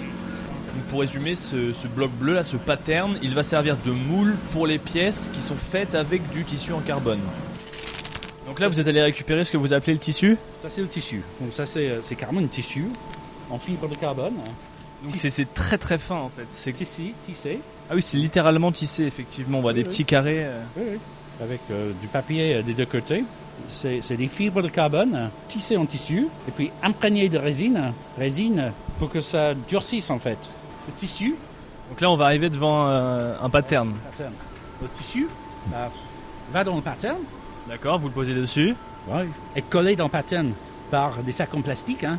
Donc, 0.74 0.84
pour 0.90 1.00
résumer, 1.00 1.34
ce, 1.34 1.72
ce 1.72 1.86
bloc 1.88 2.10
bleu 2.12 2.34
là, 2.34 2.42
ce 2.42 2.56
pattern, 2.58 3.16
il 3.22 3.34
va 3.34 3.42
servir 3.42 3.76
de 3.84 3.90
moule 3.92 4.36
pour 4.52 4.66
les 4.66 4.78
pièces 4.78 5.30
qui 5.34 5.42
sont 5.42 5.56
faites 5.56 5.94
avec 5.94 6.28
du 6.30 6.44
tissu 6.44 6.72
en 6.74 6.80
carbone. 6.80 7.20
Donc 8.46 8.60
là, 8.60 8.68
vous 8.68 8.78
êtes 8.78 8.86
allé 8.86 9.00
récupérer 9.02 9.42
ce 9.44 9.52
que 9.52 9.56
vous 9.56 9.72
appelez 9.72 9.94
le 9.94 9.98
tissu? 9.98 10.36
Ça, 10.60 10.68
c'est 10.68 10.82
le 10.82 10.86
tissu. 10.86 11.22
Donc, 11.40 11.52
ça, 11.54 11.64
c'est, 11.64 11.88
euh, 11.88 12.00
carrément 12.18 12.40
un 12.40 12.46
tissu 12.46 12.84
en 13.50 13.58
fibre 13.58 13.88
de 13.88 13.94
carbone. 13.96 14.34
Donc 15.02 15.16
c'est 15.16 15.52
très 15.52 15.78
très 15.78 15.98
fin 15.98 16.14
en 16.14 16.28
fait. 16.28 16.44
C'est 16.48 16.72
Tissé, 16.72 17.12
tissé. 17.26 17.58
ah 17.90 17.94
oui, 17.96 18.02
c'est 18.02 18.18
littéralement 18.18 18.70
tissé 18.70 19.02
effectivement. 19.02 19.58
On 19.58 19.60
voit 19.60 19.72
des 19.72 19.80
Oui, 19.80 19.88
petits 19.88 20.04
carrés. 20.04 20.44
euh. 20.44 20.62
Oui, 20.76 20.82
oui. 20.92 20.98
Avec 21.42 21.60
euh, 21.72 21.90
du 22.00 22.06
papier 22.06 22.62
des 22.62 22.72
deux 22.72 22.86
côtés. 22.86 23.24
C'est 23.68 24.16
des 24.16 24.28
fibres 24.28 24.62
de 24.62 24.68
carbone 24.68 25.30
tissées 25.48 25.76
en 25.76 25.86
tissu 25.86 26.28
et 26.48 26.50
puis 26.50 26.70
imprégnées 26.82 27.28
de 27.28 27.38
résine, 27.38 27.92
résine 28.18 28.72
pour 28.98 29.10
que 29.10 29.20
ça 29.20 29.54
durcisse 29.54 30.10
en 30.10 30.18
fait. 30.18 30.38
Le 30.88 30.92
tissu, 30.94 31.36
Donc 31.90 32.00
là, 32.00 32.10
on 32.10 32.16
va 32.16 32.26
arriver 32.26 32.50
devant 32.50 32.86
euh, 32.88 33.36
un 33.40 33.48
pattern. 33.50 33.92
pattern. 34.10 34.32
le 34.82 34.88
tissu 34.88 35.28
bah, 35.66 35.90
va 36.52 36.64
dans 36.64 36.76
le 36.76 36.82
pattern 36.82 37.18
D'accord, 37.68 37.98
vous 37.98 38.08
le 38.08 38.12
posez 38.14 38.34
dessus. 38.34 38.74
ouais, 39.08 39.28
est 39.54 39.62
collé 39.62 39.94
dans 39.96 40.04
le 40.04 40.10
pattern 40.10 40.52
par 40.90 41.18
des 41.22 41.32
sacs 41.32 41.54
en 41.54 41.62
plastique. 41.62 42.04
hein. 42.04 42.18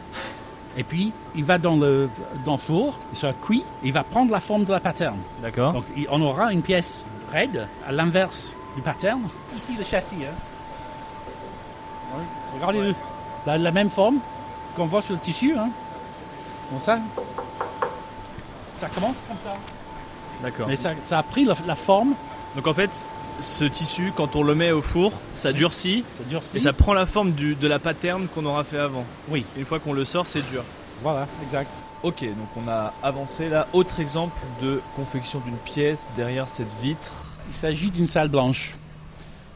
Et 0.77 0.83
puis, 0.83 1.11
il 1.35 1.43
va 1.43 1.57
dans 1.59 1.75
le, 1.75 2.09
dans 2.45 2.53
le 2.53 2.57
four, 2.57 2.97
il 3.11 3.17
sera 3.17 3.33
cuit, 3.33 3.63
il 3.83 3.93
va 3.93 4.03
prendre 4.03 4.31
la 4.31 4.39
forme 4.39 4.63
de 4.65 4.71
la 4.71 4.79
pattern. 4.79 5.17
D'accord. 5.41 5.73
Donc, 5.73 5.83
il- 5.95 6.07
on 6.09 6.19
aura 6.21 6.51
une 6.51 6.61
pièce 6.63 7.05
raide 7.31 7.67
à 7.87 7.91
l'inverse 7.91 8.53
du 8.75 8.81
pattern. 8.81 9.21
Ici, 9.55 9.73
le 9.77 9.83
châssis. 9.83 10.15
Hein. 10.23 10.33
Ouais, 12.13 12.23
Regardez-le. 12.55 12.95
La, 13.45 13.57
la 13.57 13.71
même 13.71 13.89
forme 13.89 14.17
qu'on 14.75 14.85
voit 14.85 15.01
sur 15.01 15.13
le 15.13 15.19
tissu. 15.19 15.53
Hein. 15.57 15.69
Ça. 16.81 16.99
Ça 18.75 18.87
commence 18.89 19.15
comme 19.27 19.37
ça. 19.43 19.53
D'accord. 20.41 20.67
Mais 20.67 20.75
ça, 20.75 20.91
ça 21.03 21.19
a 21.19 21.23
pris 21.23 21.45
la, 21.45 21.53
la 21.65 21.75
forme. 21.75 22.13
Donc 22.55 22.67
en 22.67 22.73
fait, 22.73 23.05
ce 23.41 23.63
tissu, 23.65 24.11
quand 24.15 24.35
on 24.35 24.43
le 24.43 24.55
met 24.55 24.71
au 24.71 24.81
four, 24.81 25.11
ça 25.35 25.53
durcit 25.53 26.03
Ça 26.17 26.23
durcit. 26.29 26.57
et 26.57 26.59
ça 26.59 26.73
prend 26.73 26.93
la 26.93 27.05
forme 27.05 27.31
du- 27.31 27.55
de 27.55 27.67
la 27.67 27.79
pattern 27.79 28.27
qu'on 28.27 28.45
aura 28.45 28.63
fait 28.63 28.79
avant. 28.79 29.05
Oui, 29.29 29.45
Une 29.57 29.65
fois 29.65 29.79
qu'on 29.79 29.93
le 29.93 30.05
sort, 30.05 30.27
c'est 30.27 30.47
dur. 30.51 30.63
voilà, 31.01 31.27
exact. 31.43 31.69
Ok, 32.03 32.21
donc 32.21 32.47
on 32.57 32.69
a 32.69 32.91
avancé 33.01 33.47
là. 33.47 33.67
Autre 33.71 33.99
exemple 34.01 34.35
de 34.61 34.81
confection 34.97 35.39
d'une 35.39 35.55
pièce 35.57 36.09
derrière 36.17 36.49
cette 36.49 36.71
vitre. 36.81 37.37
Il 37.49 37.55
s'agit 37.55 37.91
d'une 37.91 38.07
salle 38.07 38.27
blanche. 38.27 38.75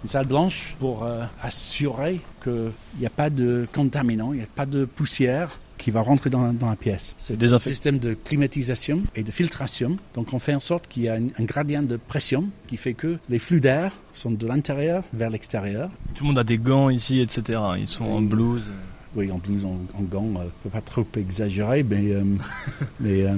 Une 0.03 0.09
salle 0.09 0.27
blanche 0.27 0.75
pour 0.79 1.03
euh, 1.03 1.23
assurer 1.41 2.21
qu'il 2.43 2.71
n'y 2.99 3.05
a 3.05 3.11
pas 3.11 3.29
de 3.29 3.67
contaminants, 3.73 4.33
il 4.33 4.37
n'y 4.37 4.43
a 4.43 4.47
pas 4.53 4.65
de 4.65 4.85
poussière 4.85 5.59
qui 5.77 5.91
va 5.91 6.01
rentrer 6.01 6.29
dans, 6.29 6.53
dans 6.53 6.69
la 6.69 6.75
pièce. 6.75 7.15
C'est 7.17 7.41
un 7.41 7.59
système 7.59 7.99
de 7.99 8.13
climatisation 8.13 9.03
et 9.15 9.23
de 9.23 9.31
filtration. 9.31 9.97
Donc 10.13 10.33
on 10.33 10.39
fait 10.39 10.55
en 10.55 10.59
sorte 10.59 10.87
qu'il 10.87 11.03
y 11.03 11.09
a 11.09 11.15
un, 11.15 11.27
un 11.37 11.43
gradient 11.43 11.83
de 11.83 11.97
pression 11.97 12.45
qui 12.67 12.77
fait 12.77 12.93
que 12.93 13.17
les 13.29 13.39
flux 13.39 13.61
d'air 13.61 13.93
sont 14.13 14.31
de 14.31 14.47
l'intérieur 14.47 15.03
vers 15.13 15.29
l'extérieur. 15.29 15.89
Tout 16.15 16.23
le 16.23 16.29
monde 16.29 16.39
a 16.39 16.43
des 16.43 16.57
gants 16.57 16.89
ici, 16.89 17.19
etc. 17.19 17.59
Ils 17.77 17.87
sont 17.87 18.05
en 18.05 18.21
blouse. 18.21 18.71
Oui, 19.15 19.31
en 19.31 19.37
blouse, 19.37 19.65
en, 19.65 19.79
en 19.97 20.03
gants, 20.03 20.33
euh, 20.35 20.43
on 20.45 20.63
peut 20.63 20.69
pas 20.69 20.81
trop 20.81 21.05
exagérer, 21.15 21.83
mais, 21.83 22.11
euh, 22.11 22.23
mais 22.99 23.23
euh, 23.23 23.35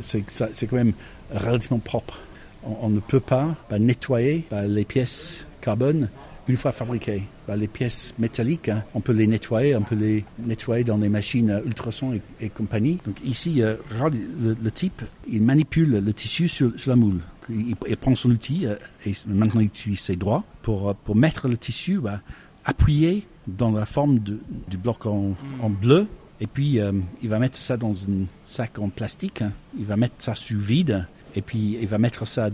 c'est 0.00 0.22
quand 0.66 0.76
même 0.76 0.94
relativement 1.32 1.78
propre. 1.78 2.20
On, 2.64 2.76
on 2.82 2.88
ne 2.88 3.00
peut 3.00 3.20
pas 3.20 3.54
bah, 3.70 3.78
nettoyer 3.78 4.46
bah, 4.50 4.66
les 4.66 4.84
pièces 4.84 5.46
carbone 5.62 6.08
une 6.48 6.56
fois 6.56 6.72
fabriquées. 6.72 7.22
Bah, 7.46 7.56
les 7.56 7.68
pièces 7.68 8.12
métalliques, 8.18 8.68
hein, 8.68 8.82
on 8.94 9.00
peut 9.00 9.12
les 9.12 9.26
nettoyer, 9.26 9.76
on 9.76 9.82
peut 9.82 9.94
les 9.94 10.24
nettoyer 10.38 10.82
dans 10.84 10.98
des 10.98 11.08
machines 11.08 11.62
ultrasons 11.64 12.12
et, 12.14 12.20
et 12.40 12.48
compagnie. 12.50 12.98
Donc 13.06 13.16
ici, 13.24 13.62
euh, 13.62 13.76
regarde 13.92 14.16
le, 14.42 14.56
le 14.60 14.70
type, 14.70 15.02
il 15.30 15.40
manipule 15.42 15.90
le 16.04 16.12
tissu 16.12 16.48
sur, 16.48 16.72
sur 16.78 16.90
la 16.90 16.96
moule. 16.96 17.20
Il, 17.48 17.74
il 17.88 17.96
prend 17.96 18.14
son 18.14 18.30
outil 18.30 18.66
euh, 18.66 18.74
et 19.06 19.12
maintenant 19.26 19.60
il 19.60 19.66
utilise 19.66 20.00
ses 20.00 20.16
doigts 20.16 20.44
pour, 20.62 20.90
euh, 20.90 20.94
pour 21.04 21.14
mettre 21.16 21.48
le 21.48 21.56
tissu 21.56 21.98
bah, 21.98 22.20
appuyé 22.64 23.26
dans 23.46 23.72
la 23.72 23.84
forme 23.86 24.18
de- 24.18 24.40
du 24.68 24.76
bloc 24.76 25.06
en, 25.06 25.34
en 25.60 25.70
bleu. 25.70 26.06
Et 26.40 26.46
puis, 26.48 26.80
euh, 26.80 26.90
il 27.22 27.28
va 27.28 27.38
mettre 27.38 27.56
ça 27.56 27.76
dans 27.76 27.92
un 27.92 28.26
sac 28.46 28.78
en 28.80 28.88
plastique. 28.88 29.42
hein. 29.42 29.52
Il 29.78 29.84
va 29.84 29.96
mettre 29.96 30.14
ça 30.18 30.34
sous 30.34 30.58
vide. 30.58 31.06
Et 31.34 31.42
puis, 31.42 31.78
il 31.80 31.86
va 31.88 31.98
mettre 31.98 32.26
ça 32.26 32.48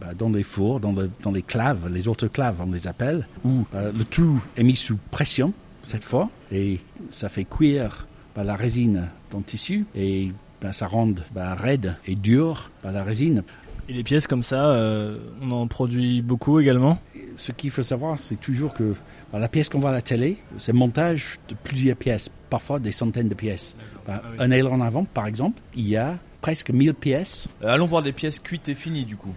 bah, 0.00 0.08
dans 0.16 0.28
les 0.30 0.42
fours, 0.42 0.80
dans, 0.80 0.92
le- 0.92 1.10
dans 1.22 1.30
les 1.32 1.42
claves, 1.42 1.88
les 1.92 2.08
autoclaves, 2.08 2.60
on 2.66 2.72
les 2.72 2.86
appelle, 2.88 3.26
où 3.44 3.64
bah, 3.72 3.90
le 3.96 4.04
tout 4.04 4.42
est 4.56 4.62
mis 4.64 4.76
sous 4.76 4.98
pression, 5.10 5.52
cette 5.82 6.04
fois. 6.04 6.30
Et 6.52 6.80
ça 7.10 7.28
fait 7.28 7.44
cuire 7.44 8.06
bah, 8.34 8.44
la 8.44 8.56
résine 8.56 9.08
dans 9.30 9.38
le 9.38 9.44
tissu. 9.44 9.86
Et 9.94 10.32
bah, 10.60 10.72
ça 10.72 10.86
rend 10.86 11.12
bah, 11.34 11.54
raide 11.54 11.94
et 12.06 12.14
dur 12.14 12.70
bah, 12.82 12.90
la 12.90 13.04
résine. 13.04 13.42
Et 13.88 13.92
les 13.92 14.02
pièces 14.02 14.26
comme 14.26 14.42
ça, 14.42 14.70
euh, 14.70 15.18
on 15.42 15.50
en 15.50 15.66
produit 15.66 16.22
beaucoup 16.22 16.58
également? 16.60 16.98
ce 17.36 17.50
qu'il 17.50 17.72
faut 17.72 17.82
savoir, 17.82 18.16
c'est 18.16 18.36
toujours 18.40 18.72
que 18.74 18.94
bah, 19.32 19.40
la 19.40 19.48
pièce 19.48 19.68
qu'on 19.68 19.80
voit 19.80 19.90
à 19.90 19.94
la 19.94 20.02
télé, 20.02 20.38
c'est 20.58 20.70
le 20.70 20.78
montage 20.78 21.36
de 21.48 21.56
plusieurs 21.64 21.96
pièces, 21.96 22.30
parfois 22.48 22.78
des 22.78 22.92
centaines 22.92 23.28
de 23.28 23.34
pièces. 23.34 23.74
Bah, 24.06 24.22
Ah 24.24 24.28
oui. 24.30 24.36
Un 24.38 24.50
aileron 24.52 24.80
avant, 24.82 25.04
par 25.04 25.26
exemple, 25.26 25.60
il 25.74 25.88
y 25.88 25.96
a 25.96 26.16
presque 26.44 26.68
1000 26.68 26.92
pièces. 26.92 27.48
Euh, 27.62 27.68
allons 27.72 27.86
voir 27.86 28.02
des 28.02 28.12
pièces 28.12 28.38
cuites 28.38 28.68
et 28.68 28.74
finies 28.74 29.06
du 29.06 29.16
coup. 29.16 29.32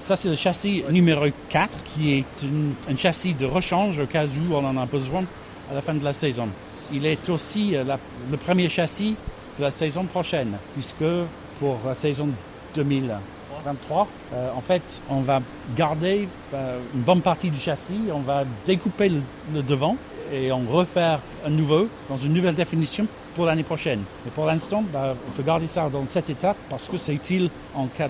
Ça, 0.00 0.16
c'est 0.16 0.30
le 0.30 0.36
châssis 0.36 0.82
numéro 0.90 1.26
4, 1.50 1.78
qui 1.94 2.14
est 2.14 2.24
une- 2.42 2.72
un 2.90 2.96
châssis 2.96 3.34
de 3.34 3.44
rechange 3.44 3.98
au 3.98 4.06
cas 4.06 4.24
où 4.24 4.54
on 4.54 4.64
en 4.64 4.78
a 4.78 4.86
besoin 4.86 5.24
à 5.70 5.74
la 5.74 5.82
fin 5.82 5.92
de 5.92 6.02
la 6.02 6.14
saison. 6.14 6.48
Il 6.94 7.04
est 7.04 7.28
aussi 7.28 7.76
euh, 7.76 7.84
la- 7.84 7.98
le 8.30 8.38
premier 8.38 8.70
châssis 8.70 9.16
de 9.58 9.64
la 9.64 9.70
saison 9.70 10.04
prochaine, 10.04 10.52
puisque 10.72 11.04
pour 11.58 11.76
la 11.84 11.94
saison 11.94 12.30
2023, 12.74 14.08
euh, 14.32 14.48
en 14.56 14.62
fait, 14.62 15.02
on 15.10 15.20
va 15.20 15.42
garder 15.76 16.26
euh, 16.54 16.78
une 16.94 17.02
bonne 17.02 17.20
partie 17.20 17.50
du 17.50 17.58
châssis, 17.60 18.00
on 18.10 18.20
va 18.20 18.44
découper 18.64 19.10
le, 19.10 19.20
le 19.52 19.62
devant 19.62 19.98
et 20.32 20.50
on 20.52 20.62
refaire 20.68 21.18
un 21.46 21.50
nouveau 21.50 21.88
dans 22.08 22.16
une 22.16 22.32
nouvelle 22.32 22.54
définition 22.54 23.06
pour 23.34 23.46
l'année 23.46 23.62
prochaine. 23.62 24.00
Mais 24.24 24.30
pour 24.30 24.46
l'instant, 24.46 24.82
bah, 24.92 25.14
il 25.28 25.34
faut 25.34 25.42
garder 25.42 25.66
ça 25.66 25.88
dans 25.92 26.04
cette 26.08 26.30
étape 26.30 26.56
parce 26.70 26.88
que 26.88 26.96
c'est 26.96 27.14
utile 27.14 27.50
en 27.74 27.86
cas 27.86 28.08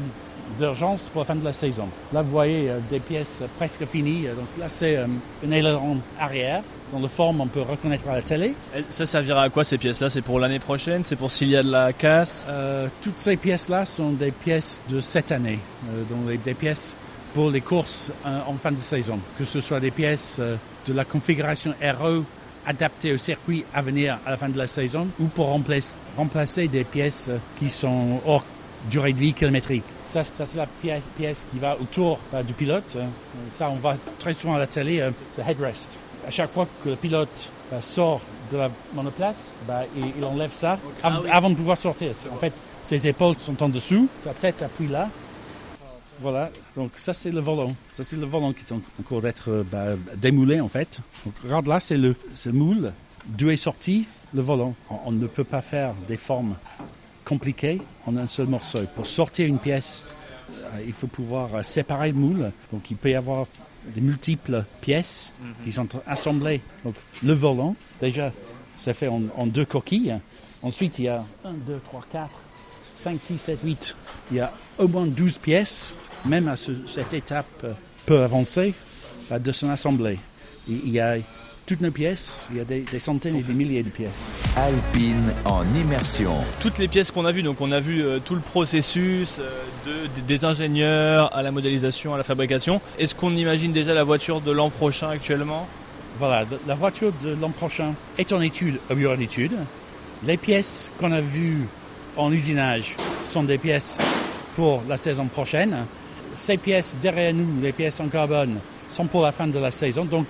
d'urgence 0.59 1.09
pour 1.09 1.23
la 1.23 1.27
fin 1.27 1.35
de 1.35 1.45
la 1.45 1.53
saison. 1.53 1.87
Là, 2.13 2.23
vous 2.23 2.31
voyez 2.31 2.69
euh, 2.69 2.79
des 2.91 2.99
pièces 3.01 3.39
presque 3.57 3.87
finies. 3.87 4.27
Euh, 4.27 4.35
Donc 4.35 4.49
là, 4.59 4.69
c'est 4.69 4.97
euh, 4.97 5.07
un 5.47 5.51
aileron 5.51 5.99
arrière. 6.21 6.63
Dans 6.93 6.99
la 6.99 7.09
forme, 7.09 7.41
on 7.41 7.47
peut 7.47 7.63
reconnaître 7.63 8.07
à 8.07 8.17
la 8.17 8.23
télé. 8.23 8.55
Et 8.77 8.85
Ça 8.91 9.07
servira 9.07 9.45
à 9.45 9.49
quoi 9.49 9.65
ces 9.65 9.79
pièces-là? 9.79 10.11
C'est 10.11 10.21
pour 10.21 10.39
l'année 10.39 10.59
prochaine? 10.59 11.03
C'est 11.07 11.17
pour 11.17 11.33
s'il 11.33 11.49
y 11.49 11.57
a 11.57 11.63
de 11.63 11.71
la 11.71 11.95
casse? 11.95 12.47
Euh, 12.51 12.87
toutes 13.01 13.19
ces 13.19 13.39
pièces-là 13.39 13.87
sont 13.87 14.11
des 14.11 14.31
pièces 14.31 14.83
de 14.91 15.01
cette 15.01 15.33
année, 15.33 15.59
euh, 15.89 16.03
donc 16.11 16.27
des, 16.27 16.37
des 16.37 16.53
pièces 16.53 16.95
pour 17.35 17.51
les 17.51 17.61
courses 17.61 18.12
euh, 18.27 18.40
en 18.47 18.55
fin 18.55 18.73
de 18.73 18.81
saison, 18.81 19.18
que 19.38 19.45
ce 19.45 19.61
soit 19.61 19.81
des 19.81 19.90
pièces 19.90 20.37
euh, 20.38 20.57
de 20.87 20.92
la 20.92 21.05
configuration 21.05 21.75
RE 21.83 22.23
adaptées 22.66 23.12
au 23.12 23.18
circuit 23.18 23.64
à 23.75 23.83
venir 23.83 24.18
à 24.27 24.31
la 24.31 24.37
fin 24.37 24.49
de 24.49 24.59
la 24.59 24.66
saison, 24.66 25.09
ou 25.18 25.25
pour 25.27 25.47
remplacer, 25.47 25.97
remplacer 26.16 26.68
des 26.68 26.85
pièces 26.85 27.27
euh, 27.29 27.38
qui 27.59 27.71
sont 27.71 28.21
hors 28.27 28.45
durée 28.90 29.12
de 29.12 29.18
vie 29.18 29.33
kilométrique. 29.33 29.85
Ça, 30.07 30.25
c'est- 30.25 30.35
ça, 30.37 30.45
c'est 30.47 30.59
la 30.59 30.66
pièce, 31.16 31.47
qui 31.51 31.59
va 31.59 31.77
autour 31.81 32.18
du 32.47 32.53
pilote. 32.53 32.95
Euh, 32.97 33.05
Ça, 33.55 33.71
on 33.71 33.77
voit 33.77 33.95
très 34.18 34.35
souvent 34.35 34.55
à 34.57 34.59
la 34.59 34.66
télé, 34.66 35.09
c'est 35.35 35.42
headrest. 35.49 35.88
À 36.27 36.31
chaque 36.31 36.53
fois 36.53 36.66
que 36.85 36.90
le 36.90 36.97
pilote 36.97 37.51
sort 37.81 38.21
de 38.51 38.59
la 38.59 38.71
monoplace, 38.95 39.53
bah, 39.66 39.83
il, 39.97 40.25
enlève 40.25 40.53
ça 40.53 40.79
Ah 41.03 41.21
oui. 41.23 41.31
avant 41.31 41.49
de 41.51 41.55
pouvoir 41.55 41.77
sortir. 41.79 42.12
En 42.33 42.37
fait, 42.37 42.53
ses 42.83 43.07
épaules 43.09 43.37
sont 43.40 43.61
en 43.62 43.68
dessous, 43.68 44.09
sa 44.23 44.31
tête 44.35 44.62
appuie 44.62 44.88
là. 44.88 45.09
Voilà, 46.23 46.51
donc 46.77 46.93
ça 46.97 47.13
c'est 47.13 47.33
le 47.33 47.41
volant. 47.41 47.75
Ça 47.95 48.05
c'est 48.05 48.15
le 48.15 48.27
volant 48.27 48.53
qui 48.53 48.61
est 48.61 48.73
en, 48.73 48.77
en 48.77 49.03
cours 49.03 49.21
d'être 49.21 49.51
euh, 49.51 49.65
bah, 49.65 49.97
démoulé 50.17 50.61
en 50.61 50.69
fait. 50.69 51.01
Regarde 51.43 51.67
là, 51.67 51.81
c'est 51.81 51.97
le, 51.97 52.15
moule. 52.53 52.93
D'où 53.27 53.51
est 53.51 53.57
sorti 53.57 54.07
le 54.33 54.41
volant 54.41 54.75
on, 55.05 55.11
ne 55.11 55.27
peut 55.27 55.45
pas 55.45 55.61
faire 55.61 55.95
des 56.07 56.17
formes 56.17 56.55
compliquées 57.25 57.81
en 58.07 58.17
un 58.17 58.29
seul 58.29 58.47
morceau. 58.47 58.81
Pour 58.95 59.07
sortir 59.07 59.49
une 59.49 59.59
pièce, 59.59 60.05
euh, 60.51 60.83
il 60.87 60.93
faut 60.93 61.09
pouvoir 61.09 61.57
euh, 61.57 61.63
séparer 61.65 62.13
le 62.13 62.17
moule. 62.17 62.53
Donc 62.73 62.89
il 62.93 62.97
peut 62.97 63.11
y 63.11 63.17
avoir 63.17 63.47
des 63.93 64.01
multiples 64.01 64.65
pièces 64.81 65.33
qui 65.65 65.73
sont 65.73 65.89
assemblées. 66.07 66.61
Donc 66.85 66.95
le 67.25 67.33
volant, 67.33 67.75
déjà, 68.01 68.31
c'est 68.77 68.95
fait 68.95 69.09
en, 69.09 69.23
en 69.37 69.47
deux 69.47 69.65
coquilles. 69.65 70.21
Ensuite, 70.63 71.01
il 71.01 71.07
y 71.07 71.09
a 71.09 71.25
1, 71.45 71.53
2, 71.55 71.81
3, 71.85 72.05
4, 72.13 72.31
5, 73.03 73.21
6, 73.21 73.39
7, 73.39 73.59
8. 73.65 73.97
Il 74.31 74.37
y 74.37 74.41
a 74.41 74.53
au 74.79 74.87
moins 74.87 75.07
12 75.07 75.39
pièces, 75.39 75.97
même 76.25 76.49
à 76.49 76.57
ce- 76.57 76.73
cette 76.87 77.15
étape 77.15 77.47
euh, 77.65 77.73
peu 78.07 78.23
avancée, 78.23 78.75
euh, 79.31 79.39
de 79.39 79.53
son 79.53 79.69
assemblée. 79.71 80.19
Il 80.69 80.81
il 80.87 80.91
y 80.93 81.01
a 81.01 81.17
toutes 81.67 81.81
nos 81.81 81.91
pièces, 81.93 82.49
il 82.51 82.57
y 82.59 82.61
a 82.61 82.65
des, 82.65 82.81
des 82.81 82.99
centaines 82.99 83.37
et 83.37 83.43
des 83.43 83.53
milliers 83.53 83.83
de 83.83 83.89
pièces. 83.89 84.11
Alpine 84.57 85.33
en 85.45 85.63
immersion. 85.77 86.33
Toutes 86.61 86.79
les 86.79 86.89
pièces 86.89 87.11
qu'on 87.11 87.25
a 87.25 87.33
vues, 87.33 87.43
donc 87.43 87.61
on 87.61 87.71
a 87.73 87.81
vu 87.81 88.03
euh, 88.03 88.19
tout 88.19 88.35
le 88.35 88.41
processus 88.41 89.37
euh, 89.39 89.65
de, 89.87 90.23
des- 90.27 90.45
ingénieurs 90.45 91.35
à 91.37 91.43
la 91.43 91.51
modélisation, 91.53 92.15
à 92.15 92.19
la 92.19 92.25
fabrication. 92.25 92.81
Est-ce 92.99 93.15
qu'on 93.15 93.35
imagine 93.37 93.73
déjà 93.73 93.95
la 93.95 94.03
voiture 94.05 94.41
de 94.41 94.51
l'an 94.51 94.71
prochain 94.71 95.09
actuellement? 95.11 95.67
Voilà, 96.19 96.45
la 96.67 96.75
voiture 96.75 97.13
de 97.23 97.35
l'an 97.41 97.51
prochain 97.51 97.95
est 98.19 98.33
en 98.33 98.41
étude 98.41 98.79
au 98.91 98.95
bureau 98.95 99.17
d'études. 99.17 99.57
Les 100.27 100.37
pièces 100.37 100.91
qu'on 101.01 101.11
a 101.13 101.21
vues 101.21 101.67
en 102.17 102.31
usinage 102.33 102.97
sont 103.27 103.45
des 103.45 103.57
pièces 103.59 103.99
pour 104.57 104.83
la 104.89 104.97
saison 104.97 105.27
prochaine. 105.27 105.75
Ces 106.33 106.57
pièces 106.57 106.95
derrière 107.01 107.35
nous, 107.35 107.47
les 107.62 107.73
pièces 107.73 108.01
en 108.01 108.09
carbone, 108.09 108.59
sont 108.88 109.07
pour 109.07 109.23
la 109.23 109.33
fin 109.33 109.47
de 109.47 109.59
la 109.59 109.71
saison. 109.71 110.05
Donc, 110.05 110.27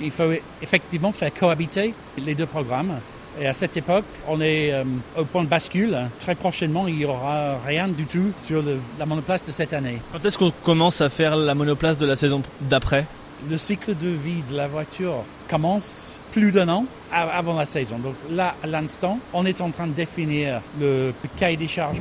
il 0.00 0.10
faut 0.10 0.30
effectivement 0.62 1.12
faire 1.12 1.32
cohabiter 1.32 1.94
les 2.18 2.34
deux 2.34 2.46
programmes. 2.46 2.94
Et 3.40 3.46
à 3.48 3.52
cette 3.52 3.76
époque, 3.76 4.04
on 4.28 4.40
est 4.40 4.72
euh, 4.72 4.84
au 5.18 5.24
point 5.24 5.42
de 5.42 5.48
bascule. 5.48 5.96
Très 6.20 6.34
prochainement, 6.36 6.86
il 6.86 6.94
n'y 6.96 7.04
aura 7.04 7.56
rien 7.66 7.88
du 7.88 8.04
tout 8.04 8.30
sur 8.44 8.62
le- 8.62 8.78
la 8.98 9.06
monoplace 9.06 9.44
de 9.44 9.50
cette 9.50 9.72
année. 9.72 9.98
Quand 10.12 10.24
est-ce 10.24 10.38
qu'on 10.38 10.52
commence 10.62 11.00
à 11.00 11.08
faire 11.10 11.34
la 11.36 11.54
monoplace 11.54 11.98
de 11.98 12.06
la 12.06 12.14
saison 12.14 12.42
d'après? 12.60 13.04
Le 13.50 13.58
cycle 13.58 13.96
de 13.96 14.08
vie 14.08 14.42
de 14.48 14.56
la 14.56 14.68
voiture 14.68 15.24
commence 15.48 16.20
plus 16.32 16.52
d'un 16.52 16.68
an 16.68 16.86
avant 17.12 17.56
la 17.58 17.64
saison. 17.64 17.98
Donc 17.98 18.14
là, 18.30 18.54
à 18.62 18.66
l'instant, 18.68 19.18
on 19.32 19.44
est 19.46 19.60
en 19.60 19.70
train 19.70 19.88
de 19.88 19.92
définir 19.92 20.60
le 20.80 21.12
cahier 21.36 21.56
des 21.56 21.68
charges 21.68 22.00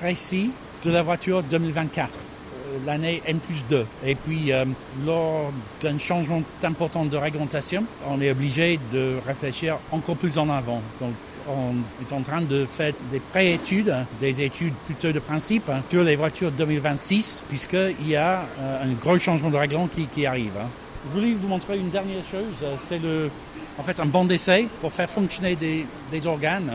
précis 0.00 0.50
de 0.84 0.90
la 0.90 1.02
voiture 1.02 1.42
2024 1.42 2.18
l'année 2.86 3.22
N 3.26 3.38
plus 3.38 3.64
2. 3.68 3.86
Et 4.04 4.14
puis, 4.14 4.52
euh, 4.52 4.64
lors 5.06 5.52
d'un 5.80 5.98
changement 5.98 6.42
important 6.62 7.04
de 7.04 7.16
réglementation, 7.16 7.84
on 8.08 8.20
est 8.20 8.30
obligé 8.30 8.78
de 8.92 9.14
réfléchir 9.26 9.78
encore 9.90 10.16
plus 10.16 10.38
en 10.38 10.48
avant. 10.48 10.82
Donc, 11.00 11.12
on 11.48 11.74
est 12.02 12.12
en 12.12 12.22
train 12.22 12.40
de 12.40 12.64
faire 12.64 12.92
des 13.12 13.20
pré-études, 13.20 13.94
des 14.20 14.42
études 14.42 14.72
plutôt 14.86 15.12
de 15.12 15.18
principe 15.18 15.68
hein, 15.68 15.82
sur 15.90 16.02
les 16.02 16.16
voitures 16.16 16.50
2026, 16.50 17.44
puisqu'il 17.48 18.08
y 18.08 18.16
a 18.16 18.46
euh, 18.58 18.84
un 18.84 18.92
gros 18.92 19.18
changement 19.18 19.50
de 19.50 19.56
règlement 19.56 19.88
qui, 19.88 20.26
arrive. 20.26 20.52
Hein. 20.58 20.68
Je 21.06 21.20
voulais 21.20 21.32
vous 21.32 21.48
montrer 21.48 21.78
une 21.78 21.90
dernière 21.90 22.24
chose, 22.30 22.66
c'est 22.78 22.98
le, 22.98 23.30
en 23.78 23.82
fait 23.82 24.00
un 24.00 24.06
banc 24.06 24.24
d'essai 24.24 24.68
pour 24.80 24.92
faire 24.92 25.08
fonctionner 25.08 25.56
des, 25.56 25.86
organes. 26.26 26.72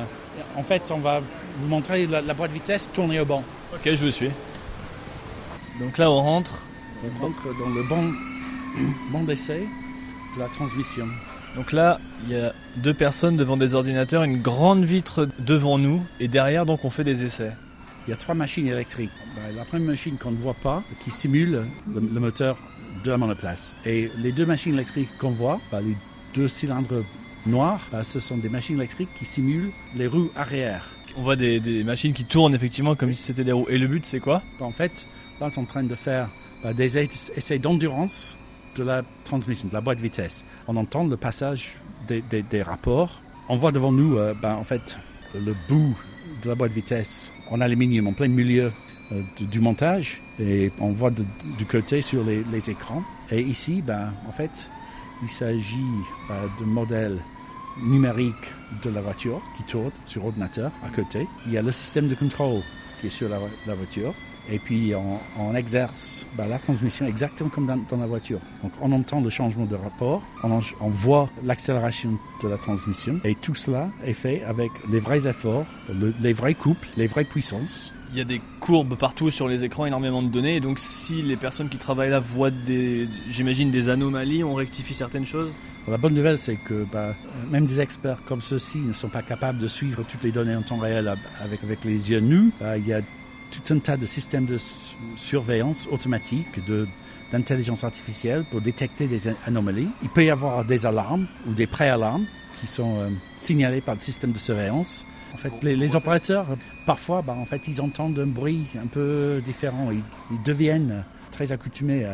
En 0.56 0.64
fait, 0.64 0.92
on 0.92 1.00
va 1.00 1.22
vous 1.60 1.68
montrer 1.68 2.06
la, 2.06 2.22
boîte 2.34 2.52
de 2.52 2.56
vitesse 2.56 2.90
tourner 2.94 3.20
au 3.20 3.26
banc. 3.26 3.44
Ok, 3.74 3.82
je 3.86 4.06
vous 4.06 4.12
suis. 4.12 4.30
Donc 5.80 5.98
là, 5.98 6.12
on 6.12 6.22
rentre. 6.22 6.68
On 7.04 7.22
rentre 7.22 7.58
dans 7.58 7.70
le 7.70 7.84
banc, 7.84 8.04
banc 9.12 9.24
d'essai 9.24 9.66
de 10.36 10.40
la 10.40 10.48
transmission. 10.48 11.08
Donc 11.56 11.72
là, 11.72 12.00
il 12.26 12.34
y 12.34 12.36
a 12.36 12.54
deux 12.78 12.94
personnes 12.94 13.36
devant 13.36 13.58
des 13.58 13.74
ordinateurs, 13.74 14.24
une 14.24 14.42
grande 14.42 14.84
vitre 14.84 15.28
devant 15.40 15.78
nous, 15.78 16.02
et 16.20 16.28
derrière, 16.28 16.66
donc, 16.66 16.86
on 16.86 16.90
fait 16.90 17.04
des 17.04 17.24
essais. 17.24 17.52
Il 18.08 18.12
y 18.12 18.14
a 18.14 18.18
trois 18.18 18.36
machines 18.36 18.68
électriques. 18.68 19.12
Bah, 19.36 19.42
la 19.56 19.66
première 19.66 19.88
machine 19.88 20.18
qu'on 20.18 20.32
ne 20.32 20.38
voit 20.38 20.54
pas, 20.54 20.84
qui 21.00 21.12
simule 21.12 21.66
le, 21.94 22.20
moteur 22.20 22.58
de 23.04 23.12
la 23.12 23.18
monoplace. 23.18 23.74
Et 23.86 24.12
les 24.18 24.32
deux 24.32 24.46
machines 24.46 24.74
électriques 24.74 25.10
qu'on 25.18 25.32
voit, 25.32 25.60
bah, 25.72 25.80
les 25.82 25.96
deux 26.36 26.48
cylindres 26.48 27.04
noirs, 27.46 27.82
bah, 27.92 28.04
ce 28.04 28.20
sont 28.20 28.38
des 28.38 28.50
machines 28.50 28.76
électriques 28.76 29.10
qui 29.18 29.26
simulent 29.26 29.72
les 29.96 30.08
roues 30.08 30.32
arrière. 30.36 30.90
On 31.18 31.22
voit 31.22 31.36
des, 31.36 31.60
des 31.60 31.84
machines 31.84 32.14
qui 32.14 32.26
tournent 32.26 32.54
effectivement 32.54 32.96
comme 32.96 33.14
si 33.14 33.24
c'était 33.24 33.44
des 33.44 33.52
roues. 33.52 33.68
Et 33.70 33.78
le 33.78 33.88
but, 33.88 34.06
c'est 34.06 34.20
quoi? 34.20 34.44
En 34.60 34.72
fait, 34.72 35.08
là, 35.40 35.48
on 35.48 35.50
est 35.50 35.58
en 35.58 35.66
train 35.66 35.84
de 35.84 35.96
faire 35.96 36.30
des 36.76 36.98
essais 36.98 37.60
d'endurance 37.60 38.38
de 38.76 38.84
la 38.84 39.04
transmission, 39.24 39.68
de 39.68 39.74
la 39.74 39.82
boîte 39.82 39.98
de 39.98 40.04
vitesse. 40.04 40.46
On 40.68 40.76
entend 40.76 41.06
le 41.06 41.18
passage 41.18 41.76
des, 42.08 42.62
rapports. 42.62 43.22
On 43.48 43.58
voit 43.58 43.72
devant 43.72 43.92
nous, 43.92 44.18
euh, 44.18 44.34
ben, 44.40 44.56
en 44.56 44.64
fait, 44.64 44.98
le 45.34 45.56
bout 45.68 45.98
de 46.44 46.50
la 46.50 46.56
boîte 46.56 46.72
de 46.72 46.76
vitesse 46.76 47.32
en 47.50 47.62
aluminium 47.62 48.08
en 48.08 48.14
plein 48.14 48.28
milieu 48.28 48.72
euh, 49.12 49.22
du 49.40 49.60
montage 49.60 50.22
et 50.40 50.72
on 50.80 50.92
voit 50.92 51.12
du 51.12 51.66
côté 51.66 52.02
sur 52.02 52.24
les, 52.24 52.70
écrans. 52.70 53.04
Et 53.32 53.42
ici, 53.42 53.82
ben, 53.82 54.14
en 54.28 54.32
fait, 54.32 54.70
il 55.24 55.30
s'agit 55.30 55.96
de 56.60 56.66
modèle 56.66 57.18
numérique 57.82 58.54
de 58.84 58.90
la 58.90 59.02
voiture 59.02 59.42
qui 59.58 59.64
tourne 59.64 59.92
sur 60.06 60.26
ordinateur 60.26 60.72
à 60.86 60.90
côté. 60.90 61.28
Il 61.46 61.54
y 61.54 61.58
a 61.58 61.62
le 61.62 61.72
système 61.72 62.08
de 62.08 62.16
contrôle 62.16 62.62
qui 63.00 63.08
est 63.08 63.10
sur 63.10 63.30
la 63.30 63.76
voiture. 63.76 64.14
Et 64.52 64.60
puis 64.60 64.94
on, 65.38 65.56
exerce 65.56 66.28
bah, 66.38 66.46
la 66.48 66.58
transmission 66.58 67.06
exactement 67.06 67.50
comme 67.50 67.66
dans, 67.66 67.98
la 67.98 68.06
voiture. 68.06 68.40
Donc 68.64 68.72
on 68.82 68.92
entend 68.92 69.22
le 69.22 69.30
changement 69.30 69.66
de 69.66 69.76
rapport, 69.76 70.24
on, 70.44 70.90
voit 70.90 71.30
l'accélération 71.44 72.18
de 72.44 72.48
la 72.48 72.58
transmission 72.58 73.20
et 73.24 73.36
tout 73.36 73.56
cela 73.56 73.90
est 74.06 74.14
fait 74.14 74.44
avec 74.44 74.72
les 74.90 75.00
vrais 75.00 75.28
efforts, 75.28 75.66
les 76.22 76.34
vrais 76.34 76.54
couples, 76.54 76.88
les 76.98 77.08
vraies 77.08 77.26
puissances. 77.26 77.94
Il 78.12 78.18
y 78.18 78.22
a 78.22 78.26
des 78.26 78.42
courbes 78.60 78.96
partout 78.96 79.30
sur 79.30 79.48
les 79.48 79.64
écrans, 79.64 79.86
énormément 79.86 80.24
de 80.24 80.30
données. 80.30 80.56
Et 80.56 80.60
donc 80.60 80.80
si 80.80 81.22
les 81.22 81.36
personnes 81.36 81.70
qui 81.70 81.78
travaillent 81.78 82.10
là 82.10 82.20
voient 82.20 82.50
des, 82.50 83.08
j'imagine, 83.30 83.70
des 83.70 83.90
anomalies, 83.90 84.44
on 84.44 84.56
rectifie 84.56 84.96
certaines 84.96 85.28
choses? 85.28 85.54
La 85.88 85.98
bonne 85.98 86.14
nouvelle, 86.14 86.38
c'est 86.38 86.56
que 86.56 86.86
bah, 86.92 87.14
même 87.50 87.66
des 87.66 87.82
experts 87.82 88.20
comme 88.26 88.42
ceux-ci 88.42 88.80
ne 88.80 88.94
sont 88.94 89.10
pas 89.10 89.22
capables 89.22 89.60
de 89.60 89.68
suivre 89.68 90.04
toutes 90.04 90.24
les 90.24 90.32
données 90.32 90.56
en 90.56 90.62
temps 90.62 90.78
réel 90.78 91.08
avec, 91.42 91.64
avec 91.64 91.84
les 91.84 92.12
yeux 92.12 92.20
nus. 92.20 92.52
Bah, 92.60 92.78
il 92.78 92.88
y 92.88 92.94
a 92.94 93.02
tout 93.52 93.74
un 93.74 93.80
tas 93.80 93.98
de 93.98 94.06
systèmes 94.06 94.46
de 94.46 94.58
surveillance 95.16 95.88
automatique, 95.92 96.48
d'intelligence 97.32 97.84
artificielle 97.84 98.46
pour 98.50 98.62
détecter 98.62 99.08
des 99.08 99.28
anomalies. 99.46 99.90
Il 100.04 100.10
peut 100.10 100.26
y 100.26 100.30
avoir 100.30 100.66
des 100.66 100.86
alarmes 100.86 101.28
ou 101.48 101.54
des 101.54 101.68
préalarmes 101.68 102.26
qui 102.60 102.68
sont 102.68 102.98
euh, 102.98 103.10
signalés 103.38 103.82
par 103.82 103.96
le 103.96 104.02
système 104.02 104.32
de 104.32 104.38
surveillance. 104.38 105.06
En 105.34 105.38
fait, 105.38 105.54
les, 105.62 105.96
opérateurs, 105.96 106.48
parfois, 106.86 107.22
bah, 107.22 107.36
en 107.38 107.46
fait, 107.46 107.68
ils 107.68 107.82
entendent 107.82 108.18
un 108.18 108.28
bruit 108.28 108.66
un 108.82 108.88
peu 108.88 109.42
différent. 109.46 109.90
Ils, 109.92 110.44
deviennent 110.44 111.04
très 111.30 111.52
accoutumés 111.52 112.06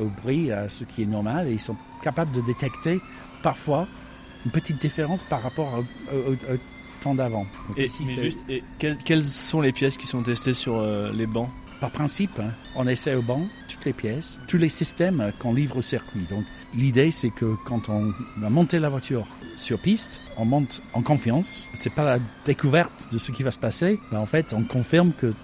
au, 0.00 0.06
bruit, 0.22 0.50
à 0.50 0.70
ce 0.70 0.84
qui 0.84 1.02
est 1.02 1.06
normal, 1.06 1.48
et 1.48 1.52
ils 1.52 1.60
sont 1.60 1.76
capables 2.02 2.32
de 2.32 2.40
détecter 2.40 2.98
parfois 3.42 3.86
une 4.46 4.50
petite 4.50 4.80
différence 4.80 5.22
par 5.22 5.42
rapport 5.42 5.84
au 6.10 6.34
d'avant. 7.14 7.46
Et, 7.76 7.88
quelles, 8.78 9.24
sont 9.24 9.60
les 9.60 9.72
pièces 9.72 9.96
qui 9.96 10.06
sont 10.06 10.22
testées 10.22 10.54
sur 10.54 10.76
euh, 10.76 11.12
les 11.12 11.26
bancs? 11.26 11.48
Par 11.80 11.90
principe, 11.90 12.38
hein, 12.40 12.50
on 12.74 12.86
essaie 12.86 13.14
au 13.14 13.22
banc 13.22 13.42
toutes 13.68 13.84
les 13.84 13.92
pièces, 13.92 14.40
tous 14.48 14.56
les 14.56 14.70
systèmes 14.70 15.32
qu'on 15.38 15.52
livre 15.52 15.78
au 15.78 15.82
circuit. 15.82 16.24
Donc 16.30 16.44
l'idée, 16.74 17.10
c'est 17.10 17.30
que 17.30 17.54
quand 17.66 17.88
on 17.88 18.12
va 18.38 18.48
monter 18.48 18.78
la 18.78 18.88
voiture 18.88 19.26
sur 19.56 19.78
piste, 19.78 20.20
on 20.38 20.44
monte 20.44 20.82
en 20.94 21.02
confiance. 21.02 21.66
C'est 21.74 21.92
pas 21.92 22.04
la 22.04 22.18
découverte 22.44 23.12
de 23.12 23.18
ce 23.18 23.30
qui 23.30 23.42
va 23.42 23.50
se 23.50 23.58
passer, 23.58 24.00
mais 24.10 24.18
en 24.18 24.26
fait, 24.26 24.54
on 24.54 24.62
confirme 24.62 25.12
que 25.12 25.34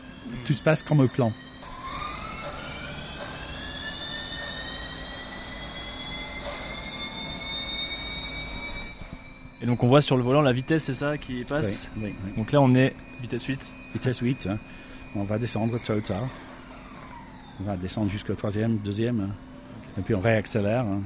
tout 0.47 0.55
se 0.55 0.63
passe 0.63 0.83
comme 0.83 1.01
au 1.01 1.09
plan. 1.09 1.33
Et 9.63 9.67
donc 9.67 9.83
on 9.85 9.87
voit 9.87 10.03
sur 10.03 10.17
le 10.17 10.25
volant 10.25 10.43
la 10.43 10.53
vitesse, 10.53 10.85
c'est 10.85 10.95
ça 10.95 11.17
qui 11.17 11.45
passe 11.45 11.91
Donc 12.37 12.51
là 12.51 12.61
on 12.61 12.75
est 12.75 12.95
vitesse 13.21 13.45
8. 13.45 13.61
Vitesse 13.95 14.19
8. 14.19 14.49
Hein. 14.49 14.59
On 15.15 15.23
va 15.23 15.39
descendre 15.39 15.79
tôt 15.81 15.95
ou 15.95 16.01
tard. 16.01 16.29
On 17.61 17.65
va 17.65 17.77
descendre 17.77 18.11
jusqu'au 18.11 18.35
troisième, 18.35 18.79
deuxième. 18.79 19.21
Hein. 19.21 19.35
Et 19.99 20.03
puis 20.03 20.15
on 20.17 20.21
réaccélère. 20.21 20.85
Hein. 20.85 21.03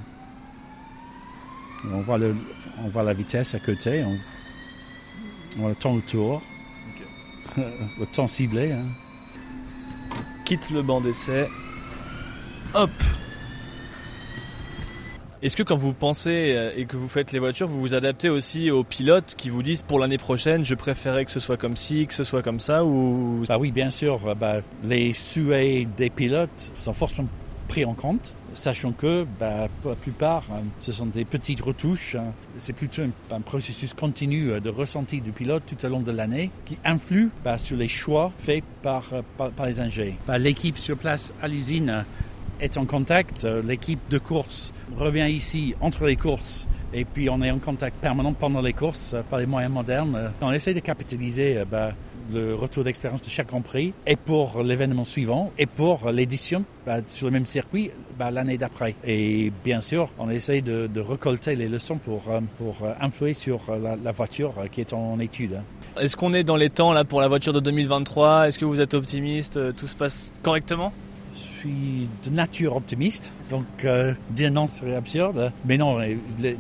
On, 1.93 2.01
voit 2.01 2.17
le, 2.17 2.35
on 2.83 2.89
voit 2.89 3.03
la 3.03 3.13
vitesse 3.13 3.55
à 3.55 3.59
côté. 3.59 4.05
On, 4.05 4.17
on 5.63 5.69
le 5.69 5.75
temps 5.75 5.93
autour. 5.93 6.43
le 7.57 8.07
temps 8.07 8.27
ciblé. 8.27 8.75
Quitte 10.47 10.71
le 10.71 10.83
banc 10.83 11.03
d'essai. 11.03 11.47
Hop 12.73 12.91
est-ce 15.47 15.57
que 15.57 15.63
quand 15.63 15.77
vous 15.77 15.93
pensez 15.93 16.55
euh, 16.57 16.73
et 16.77 16.87
que 16.87 16.97
vous 16.97 17.07
faites 17.07 17.31
les 17.31 17.39
voitures, 17.39 17.69
vous 17.69 17.81
vous 17.81 17.95
adaptez 17.95 18.29
aussi 18.29 18.73
aux 18.73 18.83
pilotes 18.83 19.37
qui 19.37 19.49
vous 19.49 19.63
disent 19.63 19.83
pour 19.83 20.01
l'année 20.01 20.19
prochaine, 20.19 20.65
je 20.65 20.75
préférais 20.75 21.25
que 21.25 21.31
ce 21.31 21.39
soit 21.39 21.57
comme 21.57 21.77
ci, 21.77 22.09
que 22.09 22.15
ce 22.15 22.25
soit 22.25 22.43
comme 22.43 22.59
ça 22.59 22.85
ou... 22.85 23.45
Bah 23.47 23.57
oui, 23.57 23.71
bien 23.71 23.91
sûr. 23.91 24.27
Euh, 24.27 24.35
bah, 24.35 24.57
les 24.83 25.13
souhaits 25.13 25.87
des 25.95 26.11
pilotes 26.11 26.73
sont 26.75 26.93
forcément 26.93 27.29
pris 27.69 27.85
en 27.85 27.95
compte, 27.95 28.35
sachant 28.55 28.91
que 28.91 29.25
bah, 29.39 29.69
pour 29.83 29.93
la 29.93 29.97
plupart, 29.97 30.43
hein, 30.53 30.63
ce 30.81 30.91
sont 30.91 31.07
des 31.07 31.25
petites 31.25 31.61
retouches. 31.61 32.17
C'est 32.59 32.73
plutôt 32.73 33.03
un, 33.31 33.41
processus 33.41 33.95
continu 33.95 34.51
euh, 34.51 34.59
de 34.59 34.69
ressenti 34.69 35.21
du 35.21 35.31
pilote 35.31 35.63
tout 35.65 35.87
au 35.87 35.89
long 35.89 36.01
de 36.01 36.11
l'année 36.11 36.51
qui 36.65 36.77
influe 36.85 37.31
bah, 37.45 37.57
sur 37.57 37.77
les 37.77 37.87
choix 37.87 38.33
faits 38.39 38.65
par, 38.83 39.11
par, 39.37 39.67
les 39.67 39.79
ingénieurs. 39.79 40.17
Bah, 40.27 40.39
l'équipe 40.39 40.77
sur 40.77 40.97
place 40.97 41.33
à 41.41 41.47
l'usine 41.47 42.05
est 42.61 42.77
en 42.77 42.85
contact. 42.85 43.45
Euh, 43.45 43.63
l'équipe 43.63 44.01
de 44.11 44.19
course 44.19 44.73
revient 44.97 45.29
ici 45.29 45.75
entre 45.81 46.07
les 46.07 46.17
courses 46.17 46.67
et 46.93 47.05
puis 47.05 47.29
on 47.29 47.43
est 47.43 47.51
en 47.51 47.59
contact 47.59 47.97
permanent 48.01 48.33
pendant 48.33 48.63
les 48.63 48.73
courses 48.73 49.13
euh, 49.15 49.23
par 49.29 49.39
les 49.39 49.47
moyens 49.47 49.73
modernes. 49.73 50.17
Euh, 50.17 50.29
on 50.41 50.53
essaie 50.53 50.75
de 50.75 50.81
capitaliser 50.81 51.63
bah, 51.71 51.93
le 52.33 52.55
retour 52.55 52.85
d'expérience 52.85 53.23
de 53.23 53.29
chaque 53.29 53.49
Grand 53.49 53.61
Prix 53.61 53.93
et 54.07 54.17
pour 54.17 54.63
l'événement 54.63 55.05
suivant 55.05 55.53
et 55.59 55.67
pour 55.67 56.11
l'édition 56.11 56.65
bah, 56.85 56.99
sur 57.07 57.27
le 57.27 57.33
même 57.33 57.47
circuit 57.47 57.91
bah, 58.19 58.31
l'année 58.31 58.59
d'après. 58.59 58.95
Et 59.05 59.53
bien 59.65 59.81
sûr, 59.81 60.11
on 60.19 60.31
essaie 60.31 60.61
de, 60.61 60.87
de 60.87 61.01
récolter 61.01 61.55
les 61.57 61.69
leçons 61.69 61.97
pour, 61.97 62.23
pour 62.59 62.77
influer 63.01 63.35
sur 63.35 63.61
la, 63.77 64.13
voiture 64.13 64.55
qui 64.73 64.81
est 64.81 64.93
en 64.93 65.21
étude. 65.21 65.61
Est-ce 66.01 66.17
qu'on 66.17 66.33
est 66.33 66.45
dans 66.45 66.57
les 66.57 66.71
temps 66.71 66.93
là 66.93 67.05
pour 67.05 67.21
la 67.21 67.29
voiture 67.29 67.53
de 67.53 67.61
2023 67.61 68.49
Est-ce 68.49 68.59
que 68.59 68.65
vous 68.65 68.81
êtes 68.81 68.95
optimiste? 68.95 69.59
Tout 69.77 69.87
se 69.87 69.97
passe 69.97 70.33
correctement? 70.43 70.93
Je 71.37 71.61
suis 71.61 72.09
de 72.25 72.31
nature 72.31 72.77
optimiste, 72.77 73.33
donc 73.49 73.65
euh, 73.85 74.15
dire 74.31 74.51
non 74.51 74.67
serait 74.67 74.97
absurde. 74.97 75.53
Mais 75.65 75.77
non, 75.77 75.99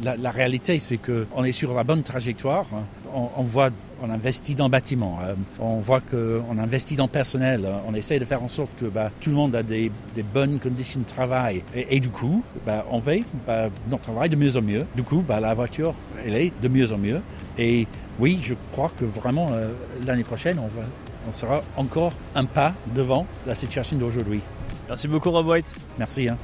la, 0.02 0.30
réalité, 0.30 0.78
c'est 0.78 0.98
qu'on 0.98 1.44
est 1.44 1.52
sur 1.52 1.74
la 1.74 1.84
bonne 1.84 2.02
trajectoire. 2.02 2.66
On, 3.14 3.42
voit, 3.42 3.70
on 4.02 4.10
investit 4.10 4.54
dans 4.54 4.66
le 4.66 4.70
bâtiment, 4.70 5.18
euh, 5.24 5.34
on 5.58 5.80
voit 5.80 6.00
qu'on 6.00 6.58
investit 6.58 6.96
dans 6.96 7.06
le 7.06 7.10
personnel, 7.10 7.66
on 7.88 7.94
essaie 7.94 8.18
de 8.18 8.24
faire 8.26 8.42
en 8.42 8.48
sorte 8.48 8.70
que 8.78 8.84
bah, 8.86 9.10
tout 9.20 9.30
le 9.30 9.36
monde 9.36 9.56
a 9.56 9.62
des, 9.62 9.90
bonnes 10.34 10.58
conditions 10.58 11.00
de 11.00 11.06
travail. 11.06 11.62
Et, 11.74 11.98
du 12.00 12.10
coup, 12.10 12.42
bah, 12.66 12.84
on 12.90 13.00
fait 13.00 13.22
bah, 13.46 13.68
notre 13.88 14.02
travail 14.04 14.28
de 14.28 14.36
mieux 14.36 14.56
en 14.56 14.62
mieux. 14.62 14.84
Du 14.94 15.02
coup, 15.02 15.24
bah, 15.26 15.40
la 15.40 15.54
voiture, 15.54 15.94
elle 16.24 16.34
est 16.34 16.52
de 16.62 16.68
mieux 16.68 16.92
en 16.92 16.98
mieux. 16.98 17.20
Et 17.58 17.86
oui, 18.18 18.38
je 18.42 18.54
crois 18.72 18.90
que 18.96 19.04
vraiment, 19.04 19.48
euh, 19.52 19.68
l'année 20.06 20.24
prochaine, 20.24 20.58
on, 20.58 21.32
sera 21.32 21.60
encore 21.76 22.12
un 22.34 22.44
pas 22.44 22.72
devant 22.94 23.26
la 23.46 23.54
situation 23.54 23.96
d'aujourd'hui. 23.96 24.40
Merci 24.88 25.08
beaucoup 25.08 25.30
Rob 25.30 25.46
White. 25.46 25.72
Merci. 25.98 26.28
Hein. 26.28 26.36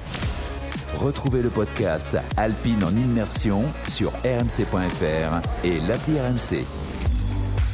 Retrouvez 0.98 1.42
le 1.42 1.48
podcast 1.48 2.18
Alpine 2.36 2.84
en 2.84 2.90
immersion 2.90 3.62
sur 3.88 4.10
rmc.fr 4.24 5.64
et 5.64 5.80
l'appli 5.80 6.20
RMC. 6.20 6.64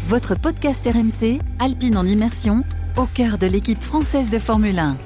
Votre 0.09 0.35
podcast 0.39 0.87
RMC, 0.87 1.39
Alpine 1.59 1.97
en 1.97 2.07
immersion, 2.07 2.63
au 2.97 3.07
cœur 3.07 3.39
de 3.39 3.47
l'équipe 3.47 3.83
française 3.83 4.31
de 4.31 4.39
Formule 4.39 4.79
1. 4.79 4.97